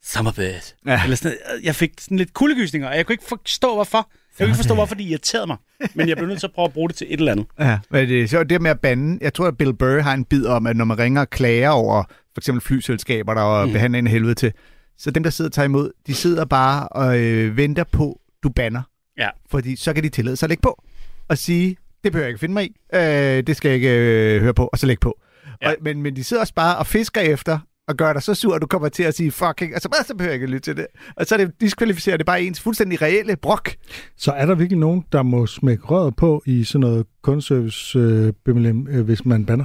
[0.05, 1.03] Summerbird, Ja.
[1.03, 3.99] eller sådan, noget, jeg fik sådan lidt kuldegysninger, og jeg kunne ikke forstå, hvorfor.
[4.39, 5.57] Jeg kunne ikke forstå, hvorfor de irriterede mig.
[5.95, 7.47] Men jeg blev nødt til at prøve at bruge det til et eller andet.
[7.59, 10.25] Ja, men det, så det med at bande, jeg tror, at Bill Burr har en
[10.25, 13.73] bid om, at når man ringer og klager over for eksempel flyselskaber, der mm.
[13.73, 14.53] behandler en helvede til,
[14.99, 18.49] så dem, der sidder og tager imod, de sidder bare og øh, venter på, du
[18.49, 18.83] banner.
[19.19, 19.29] Ja.
[19.51, 20.83] Fordi så kan de tillade sig at lægge på
[21.29, 23.91] og sige, det behøver jeg ikke finde mig i, øh, det skal jeg ikke
[24.35, 25.21] øh, høre på, og så lægge på.
[25.63, 25.71] Ja.
[25.71, 27.59] Og, men, men de sidder også bare og fisker efter,
[27.89, 30.15] og gør dig så sur, at du kommer til at sige fucking, altså bare så
[30.15, 30.87] behøver jeg ikke lytte til det.
[31.17, 33.71] Og så er det, diskvalificerer det bare ens fuldstændig reelle brok.
[34.17, 38.33] Så er der virkelig nogen, der må smække røret på i sådan noget kundeservice, øh,
[38.47, 39.65] øh, hvis man banner?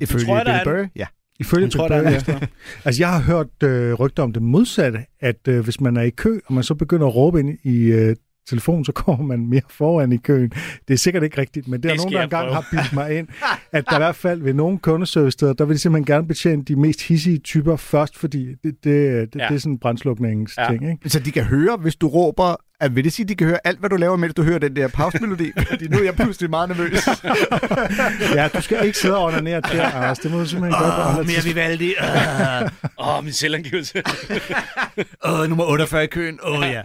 [0.00, 1.06] Ifølge tror jeg, der Bill er Burr, ja.
[1.40, 2.46] Ifølge Jeg tror, der er ekstra.
[2.84, 6.10] Altså, jeg har hørt øh, rygter om det modsatte, at øh, hvis man er i
[6.10, 8.16] kø, og man så begynder at råbe ind i øh,
[8.48, 10.50] telefonen, så kommer man mere foran i køen.
[10.88, 13.18] Det er sikkert ikke rigtigt, men det, det er nogen, der engang har bildt mig
[13.18, 13.28] ind,
[13.72, 16.76] at der i hvert fald ved nogle kundeservice-steder, der vil de simpelthen gerne betjene de
[16.76, 19.18] mest hissige typer først, fordi det, det, det, ja.
[19.18, 19.48] Ja.
[19.48, 20.90] det er sådan en brændslukningsting, Ja.
[20.90, 21.10] ikke?
[21.10, 23.58] Så de kan høre, hvis du råber, at vil det sige, at de kan høre
[23.64, 25.52] alt, hvad du laver, mens du hører den der pausemelodi?
[25.70, 27.08] Fordi nu er jeg pludselig meget nervøs.
[28.36, 30.18] Ja, du skal ikke sidde og ordinere der, Anders.
[30.18, 31.52] Det må du simpelthen gøre på tidspunkter.
[31.52, 31.94] Vivaldi.
[32.98, 34.02] Åh, oh, min selvangivelse.
[35.24, 36.38] Åh, uh, nummer 48 i køen.
[36.42, 36.82] Åh, oh, ja.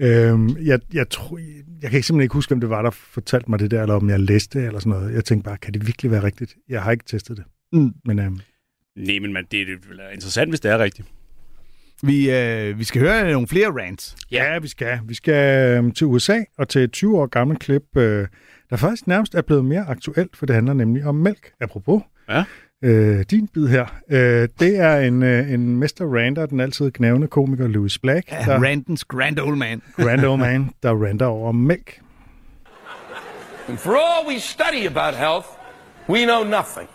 [0.00, 1.38] Øhm, jeg, jeg, tror,
[1.82, 3.94] jeg kan ikke simpelthen ikke huske, om det var, der fortalte mig det der, eller
[3.94, 5.14] om jeg læste det, eller sådan noget.
[5.14, 6.54] Jeg tænkte bare, kan det virkelig være rigtigt?
[6.68, 7.44] Jeg har ikke testet det.
[7.72, 7.92] Mm.
[8.04, 8.30] Men, øh,
[8.96, 11.08] Nej, men man, det, det være interessant, hvis det er rigtigt.
[12.02, 14.16] Vi, øh, vi skal høre nogle flere rants.
[14.30, 15.00] Ja, vi skal.
[15.04, 18.26] Vi skal øh, til USA og til et 20 år gammelt klip, øh,
[18.70, 21.52] der faktisk nærmest er blevet mere aktuelt, for det handler nemlig om mælk.
[21.60, 22.02] Apropos.
[22.28, 22.44] Ja.
[22.84, 23.86] Øh, din bid her.
[24.10, 25.84] Øh, det er en, øh, en Mr.
[26.00, 28.32] Rander, den altid knævende komiker Louis Black.
[28.32, 29.82] Ja, der, Randens grand old man.
[29.96, 32.00] grand old man, der rander over mælk.
[33.68, 35.46] And for all we study about health,
[36.08, 36.88] we know nothing.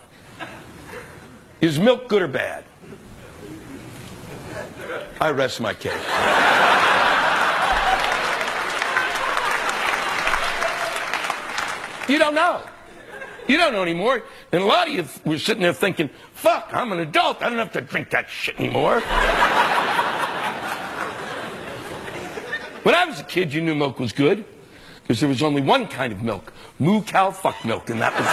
[1.60, 2.67] Is milk good or bad?
[5.20, 5.92] I rest my case.
[12.08, 12.62] You don't know.
[13.46, 14.22] You don't know anymore.
[14.52, 17.42] And a lot of you were sitting there thinking, fuck, I'm an adult.
[17.42, 19.00] I don't have to drink that shit anymore.
[22.82, 24.44] when I was a kid, you knew milk was good
[25.02, 28.26] because there was only one kind of milk moo cow fuck milk, and that was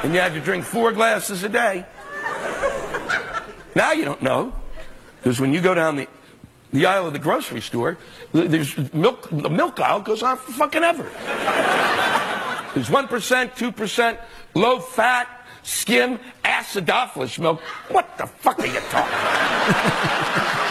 [0.00, 0.04] it.
[0.04, 1.84] and you had to drink four glasses a day.
[3.74, 4.52] Now you don't know
[5.18, 6.08] because when you go down the
[6.72, 7.98] the aisle of the grocery store,
[8.32, 9.28] there's milk.
[9.30, 11.10] The milk aisle goes on for fucking ever.
[12.74, 14.20] There's one percent, two percent,
[14.54, 15.28] low fat,
[15.62, 17.60] skim, acidophilus milk.
[17.88, 20.70] What the fuck are you talking about?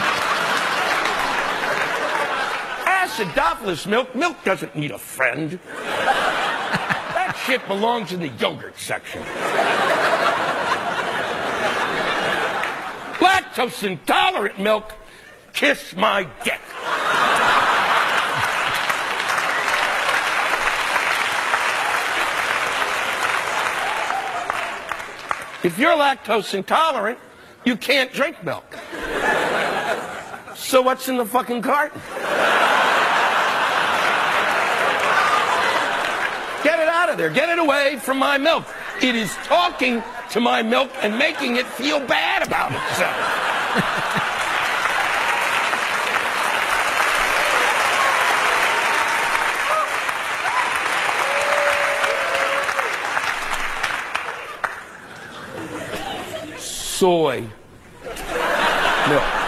[3.20, 4.16] acidophilus milk.
[4.16, 5.60] Milk doesn't need a friend.
[5.76, 9.22] that shit belongs in the yogurt section.
[13.19, 14.93] Lactose intolerant milk
[15.53, 16.62] Kiss my dick.
[25.62, 27.19] If you're lactose intolerant,
[27.65, 28.73] you can't drink milk.
[30.55, 31.99] So what's in the fucking carton?
[36.63, 37.29] Get it out of there.
[37.29, 38.65] Get it away from my milk.
[39.02, 43.16] It is talking to my milk and making it feel bad about itself.
[57.00, 57.48] soy
[59.08, 59.38] milk.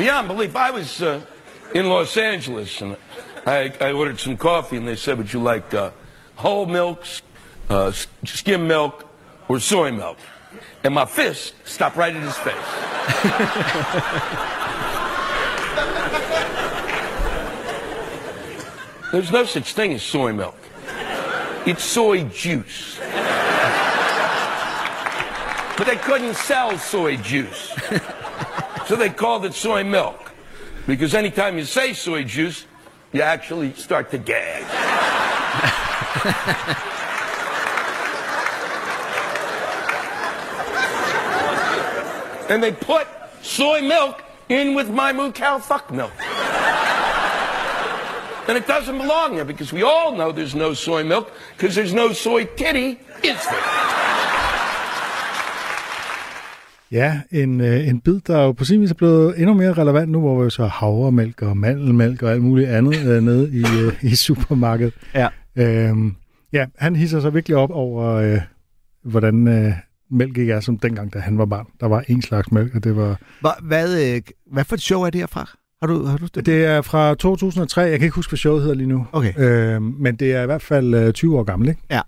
[0.00, 1.20] Beyond belief, I was uh,
[1.74, 2.96] in Los Angeles and
[3.44, 5.90] I, I, ordered some coffee and they said, would you like uh,
[6.36, 7.04] whole milk,
[7.68, 7.92] uh,
[8.24, 9.06] skim milk,
[9.46, 10.16] or soy milk?
[10.84, 12.54] And my fist stopped right in his face.
[19.12, 20.56] There's no such thing as soy milk.
[21.66, 22.98] It's soy juice.
[25.76, 27.78] But they couldn't sell soy juice.
[28.90, 30.32] So they called it soy milk.
[30.84, 32.66] Because anytime you say soy juice,
[33.12, 34.64] you actually start to gag.
[42.50, 43.06] and they put
[43.42, 46.10] soy milk in with my moo cow fuck milk.
[48.48, 51.94] And it doesn't belong there because we all know there's no soy milk because there's
[51.94, 54.09] no soy titty, is there?
[56.92, 60.10] Ja, en, øh, en bid, der jo på sin vis er blevet endnu mere relevant
[60.10, 63.64] nu, hvor vi så har havremælk og mandelmælk og alt muligt andet øh, nede i,
[63.84, 64.94] øh, i supermarkedet.
[65.14, 65.28] Ja.
[65.56, 66.14] Øhm,
[66.52, 68.40] ja, han hisser sig virkelig op over, øh,
[69.04, 69.72] hvordan øh,
[70.10, 71.66] mælk ikke er som dengang, da han var barn.
[71.80, 73.20] Der var en slags mælk, og det var...
[73.40, 74.22] Hvad, hvad, øh,
[74.52, 75.50] hvad for et show er det herfra?
[75.80, 76.46] Har du, har du det?
[76.46, 77.80] Det er fra 2003.
[77.80, 79.06] Jeg kan ikke huske, hvad showet hedder lige nu.
[79.12, 79.32] Okay.
[79.38, 81.80] Øh, men det er i hvert fald øh, 20 år gammel, ikke?
[81.90, 82.00] Ja.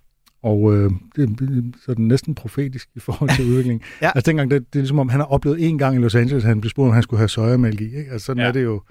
[0.42, 3.83] Og øh, det er sådan næsten profetisk i forhold til udviklingen.
[4.02, 4.11] ja.
[4.14, 6.44] Altså dengang, det, det er ligesom om, han har oplevet en gang i Los Angeles,
[6.44, 7.85] at han blev spurgt, om han skulle have sojamælk i.
[7.85, 8.11] Ikke?
[8.12, 8.48] Altså sådan ja.
[8.48, 8.83] er det jo.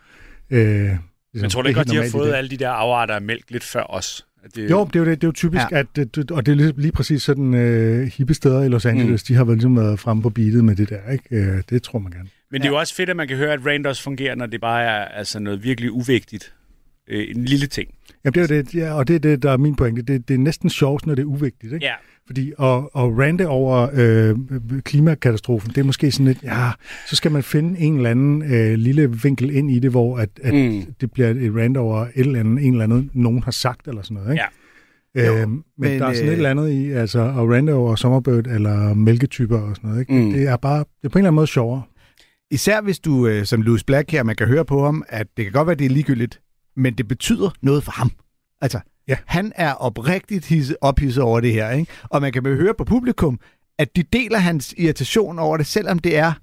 [0.50, 1.00] Øh, ligesom,
[1.34, 3.64] Men tror du ikke godt, de har fået alle de der afarter af mælk lidt
[3.64, 4.26] før os?
[4.56, 4.72] Det...
[4.72, 5.80] Jo, det er jo, det, det er jo typisk, ja.
[5.80, 9.24] at, det, og det er lige, lige præcis sådan uh, hippe steder i Los Angeles,
[9.24, 9.34] mm.
[9.34, 11.52] de har vel ligesom været fremme på beatet med det der, ikke?
[11.56, 12.30] Uh, det tror man gerne.
[12.52, 14.62] Men det er jo også fedt, at man kan høre, at Randers fungerer, når det
[14.62, 16.54] bare er altså noget virkelig uvigtigt.
[17.10, 17.90] Øh, en lille ting.
[18.26, 20.02] Jamen, det er det, ja, og det er det, der er min pointe.
[20.02, 21.86] Det, det er næsten sjovt, når det er uvigtigt, ikke?
[21.86, 21.94] Ja.
[22.26, 24.36] Fordi at, at rande over øh,
[24.82, 26.70] klimakatastrofen, det er måske sådan lidt, ja,
[27.10, 30.30] så skal man finde en eller anden øh, lille vinkel ind i det, hvor at,
[30.44, 30.94] at mm.
[31.02, 34.02] det bliver et rand over et eller andet, en eller anden, nogen har sagt eller
[34.02, 34.44] sådan noget, ikke?
[35.16, 35.32] Ja.
[35.32, 36.34] Øh, jo, men, men der er sådan øh...
[36.34, 40.14] et eller andet i, altså at rande over sommerbød eller mælketyper og sådan noget, ikke?
[40.14, 40.32] Mm.
[40.34, 41.82] Det er bare, det er på en eller anden måde sjovere.
[42.52, 45.46] Især hvis du, øh, som Louis Black her, man kan høre på ham, at det
[45.46, 46.42] kan godt være, at det er ligegyldigt,
[46.76, 48.12] men det betyder noget for ham.
[48.62, 49.18] Altså, ja.
[49.26, 51.92] han er oprigtigt hisse, ophidset over det her, ikke?
[52.04, 53.40] Og man kan høre på publikum,
[53.78, 56.34] at de deler hans irritation over det, selvom det er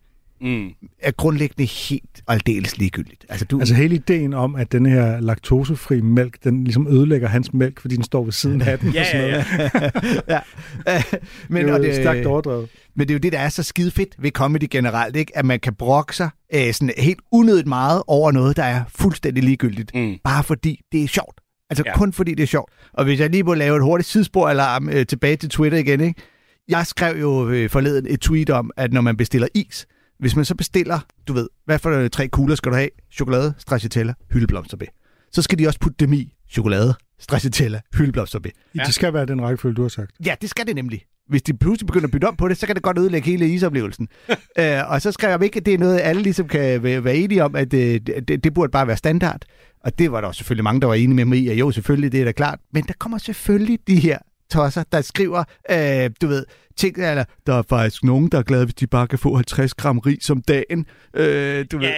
[0.41, 0.69] Mm.
[1.03, 3.27] er grundlæggende helt og aldeles ligegyldigt.
[3.29, 7.53] Altså, du, Altså hele ideen om, at den her laktosefri mælk, den ligesom ødelægger hans
[7.55, 8.93] mælk, fordi den står ved siden af den.
[8.93, 9.93] Ja, og sådan ja, noget.
[10.29, 10.41] ja.
[10.87, 11.03] ja.
[11.49, 12.69] men, det er og jo det, stærkt overdrevet.
[12.97, 15.39] Men det er jo det, der er så skide fedt ved comedy generelt, ikke?
[15.39, 19.45] at man kan brokke sig øh, sådan helt unødigt meget over noget, der er fuldstændig
[19.45, 19.95] ligegyldigt.
[19.95, 20.17] Mm.
[20.25, 21.41] Bare fordi det er sjovt.
[21.71, 21.91] Altså Ja.
[21.91, 21.97] ja.
[21.97, 22.73] kun fordi det er sjovt.
[22.93, 26.23] Og hvis jeg lige må lave et hurtigt sidespor-alarm øh, tilbage til Twitter igen, ikke?
[26.69, 29.87] Jeg skrev jo øh, forleden et tweet om, at når man bestiller is,
[30.19, 32.89] hvis man så bestiller, du ved, hvad for tre kugler skal du have?
[33.13, 34.87] Chokolade, stracciatella, hyldeblomsterbær.
[35.33, 38.51] Så skal de også putte dem i chokolade, stracciatella, hyldeblomsterbær.
[38.75, 38.83] Ja.
[38.83, 40.11] Det skal være den rækkefølge, du har sagt.
[40.27, 41.05] Ja, det skal det nemlig.
[41.29, 43.49] Hvis de pludselig begynder at bytte om på det, så kan det godt ødelægge hele
[43.49, 44.09] isoplevelsen.
[44.59, 47.45] øh, og så skrev jeg ikke, at det er noget, alle ligesom kan være enige
[47.45, 49.43] om, at øh, det, det burde bare være standard.
[49.85, 51.71] Og det var der også selvfølgelig mange, der var enige med mig i, at jo,
[51.71, 52.59] selvfølgelig, det er da klart.
[52.73, 54.19] Men der kommer selvfølgelig de her
[54.51, 56.45] tosser, der skriver, øh, du ved,
[56.79, 59.75] ting, eller der er faktisk nogen, der er glade, hvis de bare kan få 50
[59.75, 60.87] gram ris om dagen.
[61.17, 61.95] Øh, du Ja, ved,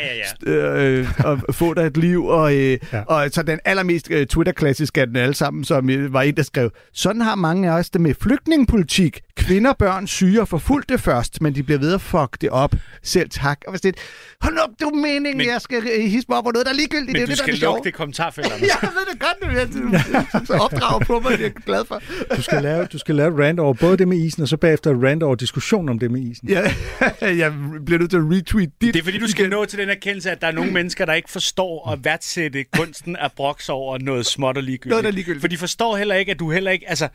[0.46, 2.24] ja, Øh, og få dig et liv.
[2.26, 2.76] Og, øh, Ja.
[2.92, 3.02] ja.
[3.02, 6.42] og så den allermest øh, Twitter-klassiske af den alle sammen, som øh, var en, der
[6.42, 9.20] skrev, sådan har mange af os det med flygtningepolitik.
[9.36, 12.74] Kvinder, børn, syge og forfulgte først, men de bliver ved at fuck det op.
[13.02, 13.58] Selv tak.
[13.66, 13.94] Og hvis det
[14.40, 16.72] hold op, det jo meningen, Men- jeg skal øh, hisse mig op på noget, der
[16.72, 17.06] er ligegyldigt.
[17.06, 17.74] Men det er du det, der skal det sjove.
[17.76, 18.60] lukke det kommentarfelt, Anders.
[18.68, 21.84] Ja, jeg ved det godt, det er så opdrag på mig, det er jeg glad
[21.84, 22.02] for.
[22.36, 24.90] Du skal lave, du skal lave rant over både det med isen, og så bagefter
[24.90, 26.48] et rant over diskussion om det med isen.
[26.48, 26.62] Ja,
[27.42, 27.54] jeg
[27.86, 28.94] bliver nødt til at retweet dit.
[28.94, 31.12] Det er fordi, du skal nå til den erkendelse, at der er nogle mennesker, der
[31.12, 34.90] ikke forstår at værdsætte kunsten at brokse over noget småt og ligegyldigt.
[34.90, 35.40] Noget, der er ligegyldigt.
[35.40, 36.88] For de forstår heller ikke, at du heller ikke...
[36.88, 37.08] Altså,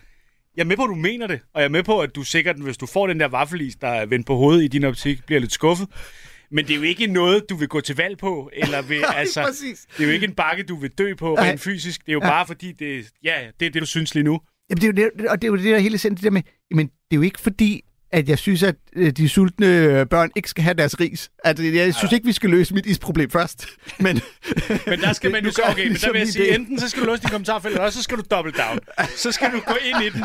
[0.57, 2.23] jeg er med på, at du mener det, og jeg er med på, at du
[2.23, 5.25] sikkert, hvis du får den der vaffelis, der er vendt på hovedet i din optik,
[5.25, 5.87] bliver lidt skuffet.
[6.51, 9.13] Men det er jo ikke noget, du vil gå til valg på, eller vil, Nej,
[9.17, 9.85] altså, præcis.
[9.97, 12.01] det er jo ikke en bakke, du vil dø på rent fysisk.
[12.01, 14.41] Det er jo bare fordi, det, ja, det er det, du synes lige nu.
[14.69, 16.29] Jamen, det er jo det, og det er jo det, der hele tiden det der
[16.29, 16.41] med,
[16.71, 20.29] jamen, det er jo ikke fordi, at jeg synes, at øh, de sultne øh, børn
[20.35, 21.29] ikke skal have deres ris.
[21.43, 23.67] Altså, jeg synes ikke, vi skal løse mit isproblem først.
[23.99, 24.21] Men,
[24.87, 26.55] Men der skal man jo Nu så, okay, men der vil jeg ligesom sige, det.
[26.55, 28.79] enten så skal du låse din kommentarfelt, eller også så skal du double down.
[29.15, 30.23] Så skal du gå ind i den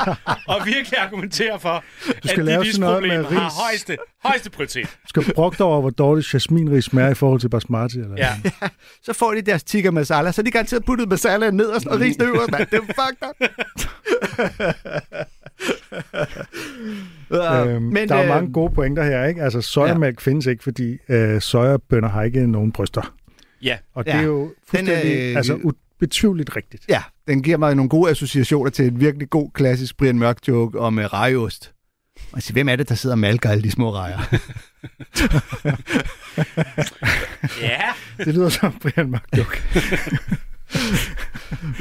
[0.49, 1.85] og virkelig argumentere for,
[2.23, 3.55] Du skal at lave dit sådan noget med isproblem har ris.
[3.61, 4.87] højeste, højeste prioritet.
[4.87, 5.23] Du skal
[5.59, 7.99] dig over, hvor dårligt jasminris smager i forhold til basmati.
[7.99, 8.37] Eller Ja.
[9.07, 12.01] så får de deres tikka masala, så er de garanteret puttet masala ned og, og
[12.01, 12.67] risen øverst, mand.
[12.71, 13.51] Det er fucked up.
[17.33, 19.43] Øhm, men, der er øh, mange gode pointer her, ikke?
[19.43, 20.31] Altså, sojamælk ja.
[20.31, 23.15] findes ikke, fordi øh, sojabønder har ikke nogen bryster.
[23.63, 23.77] Ja.
[23.95, 24.19] Og det Ja.
[24.19, 26.85] er jo fuldstændig, øh, altså ubetvivligt rigtigt.
[26.89, 30.79] Ja, den giver mig nogle gode associationer til en virkelig god klassisk Brian Mørk joke
[30.79, 31.73] om uh, rejeost.
[32.17, 34.19] Og jeg siger, hvem er det, der sidder og malker alle de små rejer?
[37.63, 37.81] Ja.
[38.25, 39.63] Det lyder som Brian Mørk joke.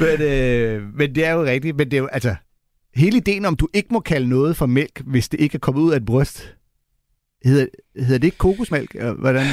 [0.00, 1.76] men, øh, men det er jo rigtigt.
[1.76, 2.34] Men det er jo, altså,
[2.94, 5.82] hele ideen om, du ikke må kalde noget for mælk, hvis det ikke er kommet
[5.82, 6.54] ud af et bryst,
[7.44, 7.66] hedder,
[7.96, 8.96] hedder det ikke kokosmælk?
[9.18, 9.46] Hvordan?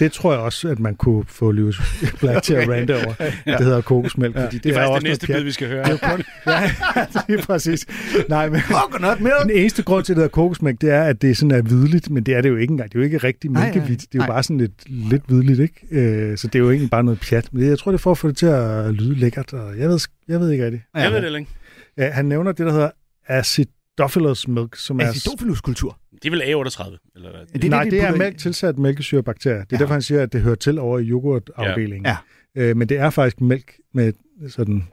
[0.00, 1.76] Det tror jeg også, at man kunne få Lewis
[2.20, 3.14] Black til at rante over.
[3.46, 5.68] Det hedder kokosmælk, fordi det, Det er jo faktisk også det næste bid, vi skal
[5.68, 5.84] høre.
[5.84, 6.70] Det er kun, ja,
[7.26, 7.86] det er præcis.
[8.28, 9.34] Nej, men Coconut milk!
[9.42, 12.10] den eneste grund til, at det hedder kokosmælk, det er, at det sådan er hvidligt,
[12.10, 12.92] men det er det jo ikke engang.
[12.92, 14.00] Det er jo ikke rigtig mælkehvidt.
[14.00, 14.26] Det er jo nej.
[14.26, 15.86] bare sådan lidt, lidt hvidligt, ikke?
[15.90, 17.48] Øh, så det er jo egentlig bare noget pjat.
[17.52, 19.88] Men jeg tror, det er for at få det til at lyde lækkert, og jeg
[19.88, 19.98] ved,
[20.28, 20.82] jeg ved ikke rigtigt.
[20.94, 21.50] Jeg ved det ikke.
[21.98, 22.90] Ja, han nævner det, der hedder
[23.26, 25.04] acidophilus milk, som er...
[25.04, 25.98] Acidophilus-kultur.
[26.22, 27.40] Det er vel A38, eller hvad?
[27.60, 28.18] Det er Nej, de det er putter i.
[28.18, 29.56] mælk tilsat mælkesyrebakterier.
[29.58, 29.76] Det er Ja.
[29.78, 32.06] derfor, han siger, at det hører til over i yoghurtafdelingen.
[32.06, 32.16] Ja.
[32.62, 34.12] Øh, men det er faktisk mælk med
[34.48, 34.84] sådan...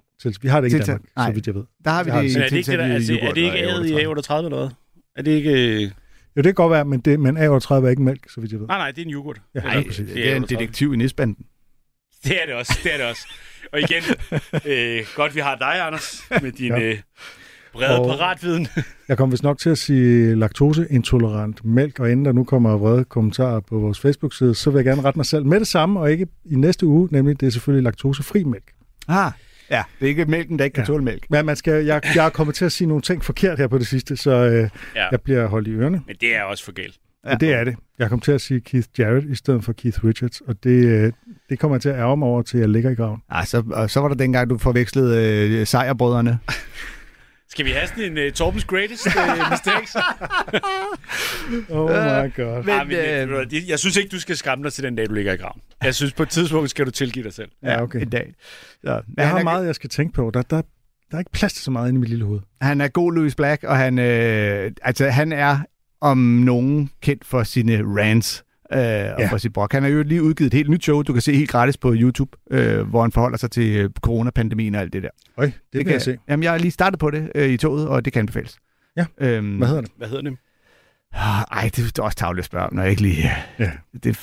[0.42, 1.28] Vi har det ikke i Tilsat- Danmark, nej.
[1.30, 1.64] så vidt jeg ved.
[1.86, 2.32] Der har vi Det har det.
[2.34, 4.70] Men er det ikke, det, der, altså, er det ikke A'et i A38 eller hvad?
[5.16, 5.52] Er det ikke...
[5.76, 5.82] øh,
[6.38, 8.60] Jo, det kan godt være, men, det, men A38 er ikke mælk, så vidt jeg
[8.60, 8.68] ved.
[8.68, 9.42] Nej, nej, det er en yoghurt.
[9.56, 10.10] Ja, nej, præcis.
[10.14, 10.48] Det er en A38.
[10.48, 11.46] detektiv i næsbanden.
[12.26, 13.28] Det er det også, det er det også.
[13.74, 14.04] Og igen,
[14.66, 16.82] øh, godt vi har dig, Anders, med din Ja.
[16.82, 16.98] øh,
[17.74, 18.68] brede Og- paratviden.
[19.10, 23.04] Jeg kommer vist nok til at sige laktoseintolerant mælk, og inden der nu kommer vrede
[23.04, 26.12] kommentarer på vores Facebook-side, så vil jeg gerne rette mig selv med det samme, og
[26.12, 28.64] ikke i næste uge, nemlig det er selvfølgelig laktosefri mælk.
[29.08, 29.32] Ah,
[29.70, 29.84] ja.
[30.00, 30.88] Det er ikke mælken, der ikke kan Ja.
[30.88, 31.26] tåle mælk.
[31.30, 33.78] Men man skal, jeg, jeg er kommet til at sige nogle ting forkert her på
[33.78, 35.08] det sidste, så øh, Ja.
[35.12, 36.02] jeg bliver holdt i ørerne.
[36.08, 36.96] Men det er også for galt.
[37.26, 37.36] Ja.
[37.36, 37.76] Det er det.
[38.00, 41.12] Jeg kom til at sige Keith Jarrett i stedet for Keith Richards, og det, øh,
[41.50, 43.20] det kommer jeg til at ærge mig over, til jeg ligger i graven.
[43.30, 46.40] Ah, så, og så var der dengang, du forvekslede øh, sejrbrødrene.
[47.50, 49.96] Skal vi have sådan en uh, Torbens Greatest uh, Mistakes?
[51.70, 52.64] Oh my god.
[52.66, 54.96] Men, ah, men, øh, øh, hvad, jeg synes ikke, du skal skræmme dig til den
[54.96, 55.62] dag, du ligger i graven.
[55.84, 57.50] Jeg synes, på et tidspunkt skal du tilgive dig selv.
[57.64, 58.02] Ja, okay.
[58.02, 58.34] En dag.
[58.84, 60.32] Så, men Jeg han, har er, meget, jeg skal tænke på.
[60.34, 60.62] Der, der,
[61.12, 62.40] der er ikke plads til så meget inde i mit lille hoved.
[62.62, 65.60] han er god Louis Black, og han, øh, altså, han er
[66.02, 68.44] om nogen kendt for sine rants.
[68.74, 69.28] Øh, og Ja.
[69.32, 69.74] for sit brok.
[69.74, 71.94] Han har jo lige udgivet et helt nyt show, du kan se helt gratis på
[71.98, 75.10] YouTube, øh, hvor han forholder sig til øh, coronapandemien og alt det der.
[75.38, 76.18] Øj, det, det kan jeg se.
[76.30, 78.58] Jamen, jeg har lige startet på det øh, i toget, og det kan anbefales.
[78.98, 79.06] Ja.
[79.22, 79.92] Øhm, Hvad hedder det?
[79.98, 80.38] Hvad hedder det?
[81.14, 83.32] Ah, Ej, det er også tavligt at spørge, om, når jeg ikke lige...
[83.60, 83.72] Ja.
[84.04, 84.20] Det,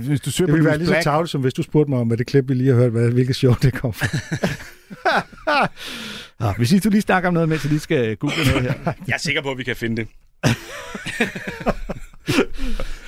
[0.00, 2.06] hvis du søger Det ville være lige så tavligt, som hvis du spurgte mig om,
[2.06, 4.06] hvad det klip, vi lige har hørt, hvad, hvilket show det kom fra.
[6.48, 8.92] ah, hvis I du lige snakker om noget, mens jeg lige skal google noget her.
[9.06, 10.08] Jeg er sikker på, at vi kan finde det.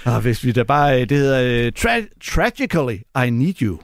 [0.07, 1.03] ah, hvis vi da bare...
[1.03, 3.79] øh, Det hedder uh, tra- Tragically, I Need You.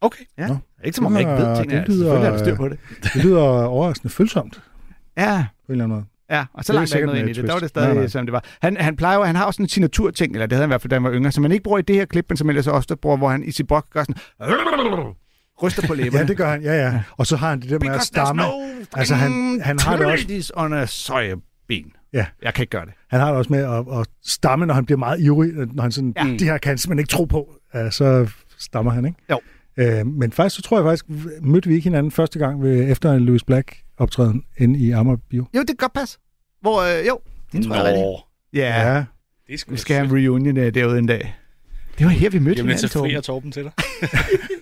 [0.00, 0.24] Okay.
[0.38, 0.46] Ja.
[0.46, 0.56] Nå.
[0.84, 1.70] Ikke som om jeg ikke ved ting.
[1.70, 2.78] det lyder- Selvfølgelig er der styr på det.
[3.14, 4.60] Det lyder overraskende følsomt,
[5.16, 6.04] Ja, på en eller anden måde.
[6.30, 7.38] Ja, og så langt er ikke noget ind i det.
[7.38, 8.06] et Der var det stadig, Nej, nej.
[8.08, 8.44] som det var.
[8.62, 10.82] Han, han plejer jo, han har også en signaturting, eller det havde han i hvert
[10.82, 12.48] fald, da han var yngre, som man ikke bruger i det her klip, men som
[12.48, 14.16] ellers også bruger, hvor han i sit brok gør sådan,
[15.62, 16.18] ryster på læberne.
[16.18, 17.02] Ja, det gør han, ja, ja.
[17.16, 18.42] Og så har han det der med at Because stamme.
[18.42, 21.42] there's no Altså, han- han har det også- on a sojaben.
[22.14, 22.26] Ja.
[22.42, 22.92] Jeg kan ikke gøre det.
[23.10, 25.92] Han har det også med at, at stamme, når han bliver meget ivrig, når han
[25.92, 26.24] sådan, Ja.
[26.26, 26.32] ja.
[26.32, 27.54] det her kan han simpelthen ikke tro på.
[27.74, 29.18] Ja, så stammer han, ikke?
[29.30, 29.40] Jo.
[29.76, 31.04] Øh, men faktisk, så tror jeg faktisk,
[31.42, 35.16] mødte vi ikke hinanden første gang ved, efter en Louis Black optræden inde i Amager
[35.30, 35.46] Bio.
[35.54, 36.18] Jo, det kan godt passe.
[36.60, 37.20] Hvor, øh, jo,
[37.52, 38.04] det tror jeg rigtigt.
[38.04, 38.20] Nå,
[38.54, 39.04] Ja, ja.
[39.48, 41.34] det sgu vi skal have en reunion øh, derude en dag.
[41.98, 43.52] Det var her, vi mødte Jamen, hinanden, så frier Torben.
[43.52, 43.72] Torben til dig.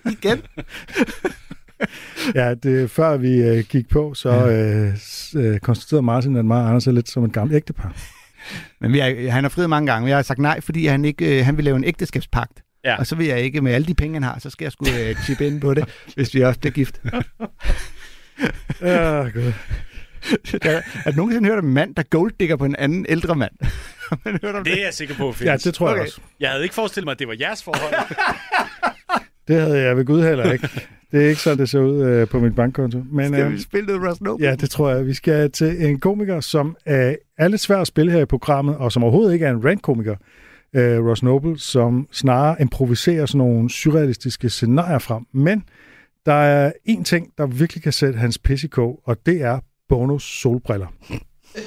[0.17, 0.41] Igen.
[2.35, 6.61] Ja, det, før vi øh, gik på, så øh, s- øh, konstaterede Martin, at mig
[6.61, 7.95] og Anders er lidt som et gammelt ægtepar.
[8.81, 10.07] Men vi har, han har friet mange gange.
[10.09, 12.63] Jeg har sagt nej, fordi han ikke øh, han vil lave en ægteskabspagt.
[12.85, 12.95] Ja.
[12.97, 14.85] Og så vil jeg ikke, med alle de penge, han har, så skal jeg sgu
[14.85, 17.01] øh, chippe ind på det, hvis vi også bliver gift.
[18.81, 19.53] Ja, gud.
[20.63, 23.51] Der, er du nogensinde hørt om en mand, der golddigger på en anden ældre mand?
[24.25, 24.73] Man hørt om det?
[24.73, 25.63] Det er jeg sikker på, Ja, findes.
[25.63, 26.03] det tror jeg Okay.
[26.05, 26.21] også.
[26.39, 27.93] Jeg havde ikke forestillet mig, at det var jeres forhold.
[29.47, 30.69] Det havde jeg ved Gud heller ikke.
[31.13, 33.03] Det er ikke sådan, det ser ud øh, på min bankkonto.
[33.11, 34.47] Men, Skal øh, vi spille noget Russ Noble?
[34.47, 35.07] Ja, det tror jeg.
[35.07, 38.77] Vi skal til en komiker, som øh, er lidt svær at spille her i programmet,
[38.77, 40.15] og som overhovedet ikke er en rant-komiker,
[40.75, 45.25] øh, Ross Noble, som snarere improviserer sådan nogle surrealistiske scenarier frem.
[45.33, 45.63] Men
[46.25, 49.59] der er en ting, der virkelig kan sætte hans pis i kog, og det er
[49.89, 50.87] Bonos solbriller.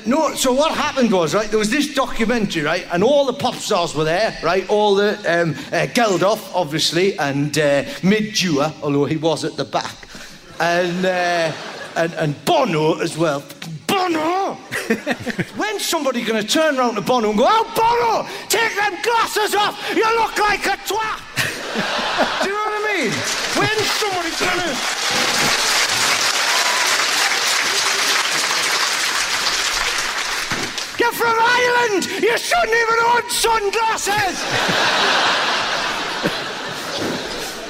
[0.05, 3.55] No, so what happened was, right, there was this documentary, right, and all the pop
[3.55, 9.05] stars were there, right, all the, um, uh, Geldof, obviously, and uh, Mid Dewar, although
[9.05, 9.95] he was at the back,
[10.59, 11.53] and, uh,
[11.95, 13.45] and, and Bono as well.
[13.87, 14.55] Bono!
[15.55, 19.55] When's somebody going to turn around to Bono and go, Oh, Bono, take them glasses
[19.55, 19.79] off!
[19.95, 21.23] You look like a twat!
[22.43, 23.13] Do you know what I mean?
[23.55, 25.86] When's somebody going to...
[31.07, 32.05] You're from Ireland!
[32.21, 34.43] You shouldn't even own sunglasses!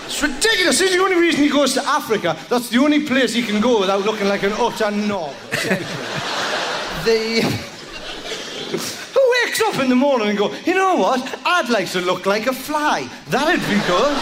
[0.06, 0.78] it's ridiculous.
[0.78, 2.34] This is the only reason he goes to Africa.
[2.48, 5.34] That's the only place he can go without looking like an utter knob.
[7.04, 7.42] the...
[9.12, 11.38] Who wakes up in the morning and go, you know what?
[11.44, 13.06] I'd like to look like a fly.
[13.28, 14.16] That'd be good.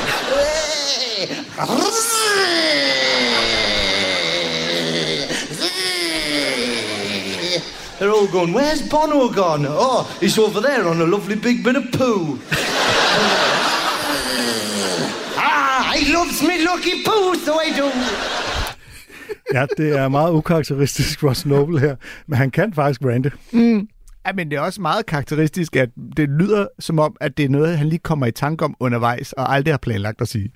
[7.98, 9.66] They're all going, where's Bono gone?
[9.68, 12.38] Oh, he's over there on a lovely big bit of poo.
[15.36, 17.88] ah, he loves me lucky poo, so I do.
[19.52, 23.30] Ja, det er meget ukarakteristisk Ross Noble her, men han kan faktisk rante.
[24.26, 27.48] Ja, men det er også meget karakteristisk, at det lyder som om, at det er
[27.48, 30.50] noget, han lige kommer i tanke om undervejs, og aldrig har planlagt at sige.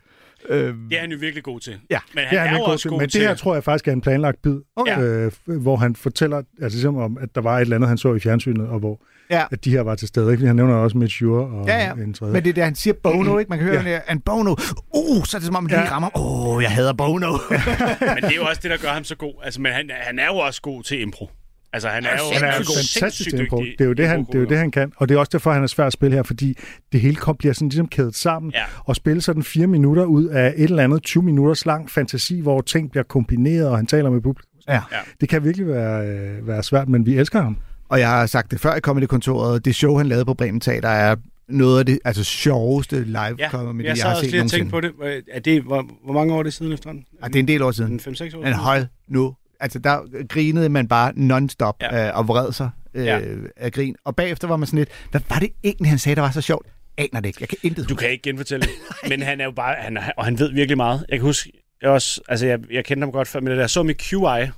[0.50, 1.72] Øhm, Det er han jo virkelig god til.
[1.90, 3.20] Ja, Men han Det er, han god også til, god men til...
[3.20, 5.00] det her tror jeg faktisk er en planlagt bid, Okay.
[5.00, 8.14] øh, hvor han fortæller, altså ligesom om, at der var et eller andet, han så
[8.14, 9.44] i fjernsynet, og hvor Ja.
[9.50, 10.32] at de her var til stede.
[10.32, 10.46] Ikke?
[10.46, 11.92] Han nævner også Mitch Ure og Ja, ja.
[11.92, 12.32] en tredje.
[12.32, 13.48] Men det er det, han siger Bono, ikke?
[13.48, 14.00] Man kan høre, Ja.
[14.12, 14.50] en Bono.
[14.94, 15.90] Uh, så er det som om, han lige Ja.
[15.94, 16.08] rammer.
[16.16, 17.30] Åh, oh, jeg hader Bono.
[17.30, 19.34] Men det er jo også det, der gør ham så god.
[19.44, 21.30] Altså, men han, han er jo også god til impro.
[21.72, 22.76] Altså, han er jo Han er sindssygt god.
[22.76, 23.56] fantastisk Sindssygt impro.
[23.62, 24.92] dygtig Det er jo det, han, det, er jo det, han kan.
[24.96, 26.54] Og det er også derfor, han er svær at spille her, fordi
[26.92, 28.52] det hele kom, bliver sådan ligesom kædet sammen.
[28.54, 28.62] Ja.
[28.84, 32.60] Og spille sådan fire minutter ud af et eller andet 20 minutters lang fantasi, hvor
[32.60, 34.50] ting bliver kombineret, og han taler med publikum.
[34.68, 34.74] ja.
[34.74, 34.80] Ja.
[35.20, 37.56] Det kan virkelig være, øh, være svært, men vi elsker ham.
[37.88, 39.64] Og jeg har sagt det før i Comedy-kontoret.
[39.64, 41.16] Det show, han lavede på Bremen Teater, er
[41.48, 44.40] noget af det altså, sjoveste live Ja, comedy, jeg jeg, sad har også set lige
[44.40, 44.60] og nogensinde.
[44.60, 44.90] tænkte på det.
[44.96, 47.04] Hvor- Er det hvor, hvor mange år er det siden efterhånden?
[47.22, 47.92] Ja, det er en del år siden.
[47.92, 48.54] En 5-6 år Men siden?
[48.54, 49.34] hold nu.
[49.60, 51.96] Altså, der grinede man bare non-stop Ja.
[51.96, 52.08] ja.
[52.08, 53.18] øh, og vred sig øh, Ja.
[53.18, 53.24] ja.
[53.56, 53.96] af grin.
[54.04, 56.40] Og bagefter var man sådan lidt, hvad var det egentlig, han sagde, der var så
[56.40, 56.66] sjovt?
[56.98, 57.38] Aner det ikke.
[57.40, 58.70] Jeg kan intet Du kan ikke genfortælle det.
[59.10, 59.74] Men han er jo bare...
[59.78, 61.06] Han, og han ved virkelig meget.
[61.08, 61.52] Jeg kan huske...
[61.82, 64.50] Jeg, også, altså jeg, jeg kendte ham godt før, men da jeg så med QI,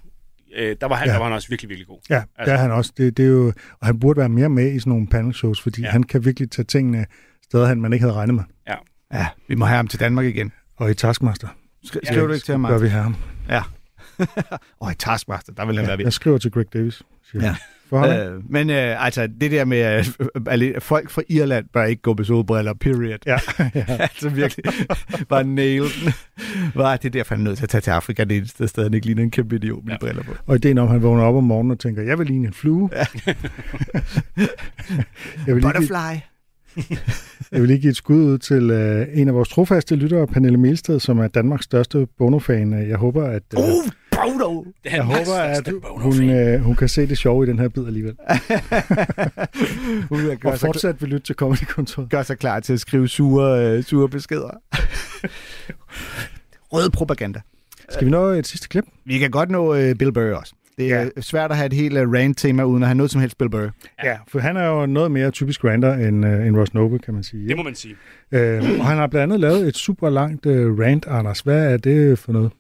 [0.57, 1.11] øh, der, var han, Ja.
[1.11, 1.13] ja.
[1.13, 1.99] der var han også virkelig, virkelig god.
[2.11, 2.93] Ja, Altså- det er han også.
[2.97, 5.61] Det, det er jo, og han burde være mere med i sådan nogle panel shows,
[5.61, 5.87] fordi Ja.
[5.87, 5.93] ja.
[5.93, 7.07] han kan virkelig tage tingene
[7.45, 8.45] steder, han man ikke havde regnet med.
[8.69, 8.75] Ja.
[9.15, 10.53] Ja, vi må have ham til Danmark igen.
[10.77, 11.49] Og i Taskmaster.
[11.87, 12.83] Skri- skriver du ikke til ham, Martin?
[12.83, 13.17] vi have ham.
[13.49, 13.63] Ja.
[14.81, 16.05] Og i Taskmaster, der vil han være ved.
[16.05, 17.03] Jeg skriver til Greg Davis.
[17.31, 17.55] siger Ja.
[17.93, 22.25] Øh, men øh, altså, det der med, at folk fra Irland bør ikke gå med
[22.25, 23.19] solbriller, period.
[23.27, 23.39] Ja,
[23.89, 24.65] altså virkelig,
[25.29, 25.83] bare nail.
[26.75, 28.83] Var det er derfor, han er nødt til at tage til Afrika, det eneste sted,
[28.83, 29.99] han ikke ligner en kæmpe idiot med ja.
[29.99, 30.33] briller på.
[30.47, 32.53] Og ideen om, at han vågner op om morgenen og tænker, jeg vil ligne en
[32.53, 32.91] flue.
[32.93, 33.05] Ja.
[35.47, 36.21] jeg, vil lige Butterfly.
[37.53, 40.59] jeg vil lige give et skud ud til uh, en af vores trofaste lyttere, Pernille
[40.59, 42.89] Melsted, som er Danmarks største Bono-fan.
[42.89, 43.43] Jeg håber, at...
[43.57, 43.91] Uh, Oh,
[44.23, 44.65] Bono!
[44.85, 48.17] jeg håber, at hun, uh, hun kan se det sjove i den her bid alligevel.
[50.09, 52.11] Hun Og fortsat vil lytte til Comedy-kontoret.
[52.11, 54.51] gør sig klar til at skrive sure, øh, sure beskeder.
[56.73, 57.41] Rød propaganda.
[57.89, 58.85] Skal vi nå et sidste klip?
[59.05, 60.55] Vi kan godt nå øh, Bill Burr også.
[60.79, 61.09] Det er ja.
[61.21, 63.71] svært at have et helt uh, rant-tema, uden at have noget som helst Bill Burr.
[64.05, 67.15] Ja, for han er jo noget mere typisk ranter end, uh, end Ross Noble, kan
[67.15, 67.49] man sige.
[67.49, 67.95] Det må man sige.
[68.33, 71.41] Øh, og han har blandt andet lavet et super langt uh, rant, Anders.
[71.41, 72.51] Hvad er det for noget?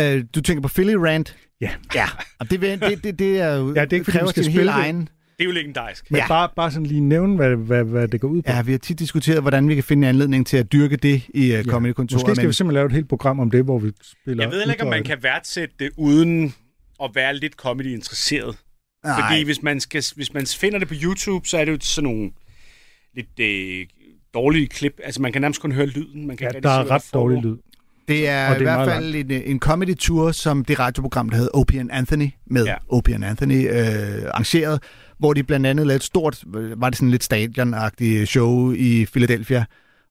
[0.00, 1.36] Uh, du tænker på Philly Rant?
[1.60, 1.70] Ja.
[1.94, 2.06] Ja,
[2.38, 3.74] og det, det, det, det er jo...
[3.74, 4.68] Ja, det er ikke, fordi kræver vi skal spille det.
[4.68, 5.00] egen...
[5.38, 6.10] Det er jo legendarisk.
[6.10, 6.22] Men Ja.
[6.22, 6.28] ja.
[6.28, 8.52] bare, bare sådan lige nævne, hvad, hvad, hvad det går ud på.
[8.52, 11.22] Ja, vi har tit diskuteret, hvordan vi kan finde en anledning til at dyrke det
[11.34, 12.22] i uh, Comedy-kontoret.
[12.22, 14.44] Måske skal vi simpelthen lave et helt program om det, hvor vi spiller...
[14.44, 16.54] Jeg ved heller ikke, om man kan værdsætte det uden
[17.02, 18.56] at være lidt comedy-interesseret.
[19.04, 19.20] Nej.
[19.20, 22.10] Fordi hvis man, skal, hvis man finder det på YouTube, så er det jo sådan
[22.10, 22.30] nogle
[23.14, 23.86] lidt øh,
[24.34, 25.00] dårlige klip.
[25.04, 26.26] Altså, man kan nærmest kun høre lyden.
[26.26, 27.56] Man kan Ja, der er ret dårlig lyd.
[28.08, 31.36] Det er, Og det er i hvert fald en, en comedy-tour, som det radioprogram, der
[31.36, 32.74] hedder Opie and Anthony, med ja.
[32.88, 34.82] Opie Anthony øh, arrangeret,
[35.18, 37.74] hvor de blandt andet lavede et stort, øh, var det sådan lidt stadion
[38.26, 39.64] show i Philadelphia,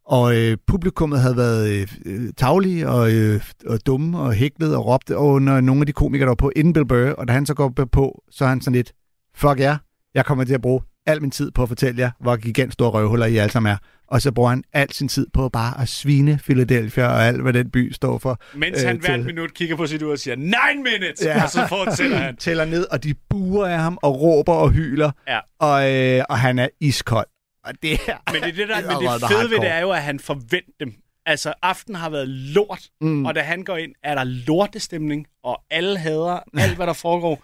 [0.05, 4.85] og øh, publikummet havde været øh, øh, taglige og, øh, og dumme og hæklet og
[4.85, 7.45] råbte under nogle af de komikere, der var på inden Bill Burr, og da han
[7.45, 8.93] så går på, så er han sådan lidt,
[9.35, 9.77] fuck jer,
[10.13, 12.89] jeg kommer til at bruge al min tid på at fortælle jer, hvor gigant store
[12.89, 13.77] røvhuller I alle sammen er.
[14.07, 17.53] Og så bruger han al sin tid på bare at svine Philadelphia og alt, hvad
[17.53, 18.39] den by står for.
[18.53, 21.21] Mens øh, han hvert til- minut kigger på sit ur og siger, 9 minutes!
[21.25, 21.43] Ja.
[21.43, 22.35] Og så fortsætter han.
[22.45, 25.39] tæller ned, og de buer af ham og råber og hyler, Ja.
[25.59, 27.27] og, øh, og han er iskold.
[27.65, 28.31] Og det er...
[28.33, 30.19] Men det, er det, der, men Allerede det fede ved det er jo, at han
[30.19, 30.93] forventer dem.
[31.25, 33.25] Altså, aften har været lort, mm.
[33.25, 37.43] og da han går ind, er der lortestemning, og alle hader alt, hvad der foregår.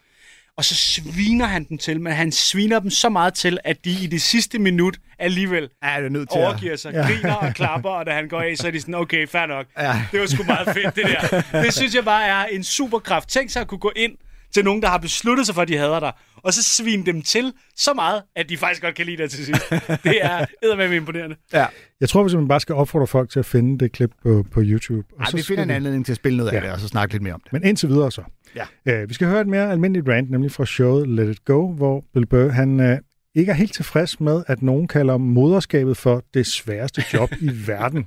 [0.60, 3.91] Og så sviner han dem til, men han sviner dem så meget til, at de
[4.03, 7.01] i det sidste minut alligevel Ja, det er nødt til overgiver sig, ja.
[7.01, 9.66] griner og klapper, og da han går af, så er de sådan, okay, fair nok.
[9.78, 10.01] Ja.
[10.12, 11.62] Det var sgu meget fedt, det der.
[11.62, 13.30] Det synes jeg bare er en superkraft.
[13.30, 14.12] Tænk sig at kunne gå ind
[14.53, 17.22] til nogen, der har besluttet sig for, at de hader dig, og så svine dem
[17.22, 19.70] til så meget, at de faktisk godt kan lide dig til sidst.
[20.03, 21.36] Det er eddermame imponerende.
[21.53, 21.66] Ja.
[22.01, 24.62] Jeg tror, vi simpelthen bare skal opfordre folk til at finde det klip på, på
[24.64, 25.07] YouTube.
[25.18, 26.55] Og Ej, så vi finder en anledning til at spille noget ja.
[26.55, 27.53] af det, og så snakke lidt mere om det.
[27.53, 28.22] Men indtil videre så.
[28.55, 28.63] Ja.
[29.01, 32.03] Uh, vi skal høre et mere almindeligt rant, nemlig fra showet Let It Go, hvor
[32.13, 32.97] Bill Burr, han uh,
[33.35, 38.05] ikke er helt tilfreds med, at nogen kalder moderskabet for det sværeste job i verden.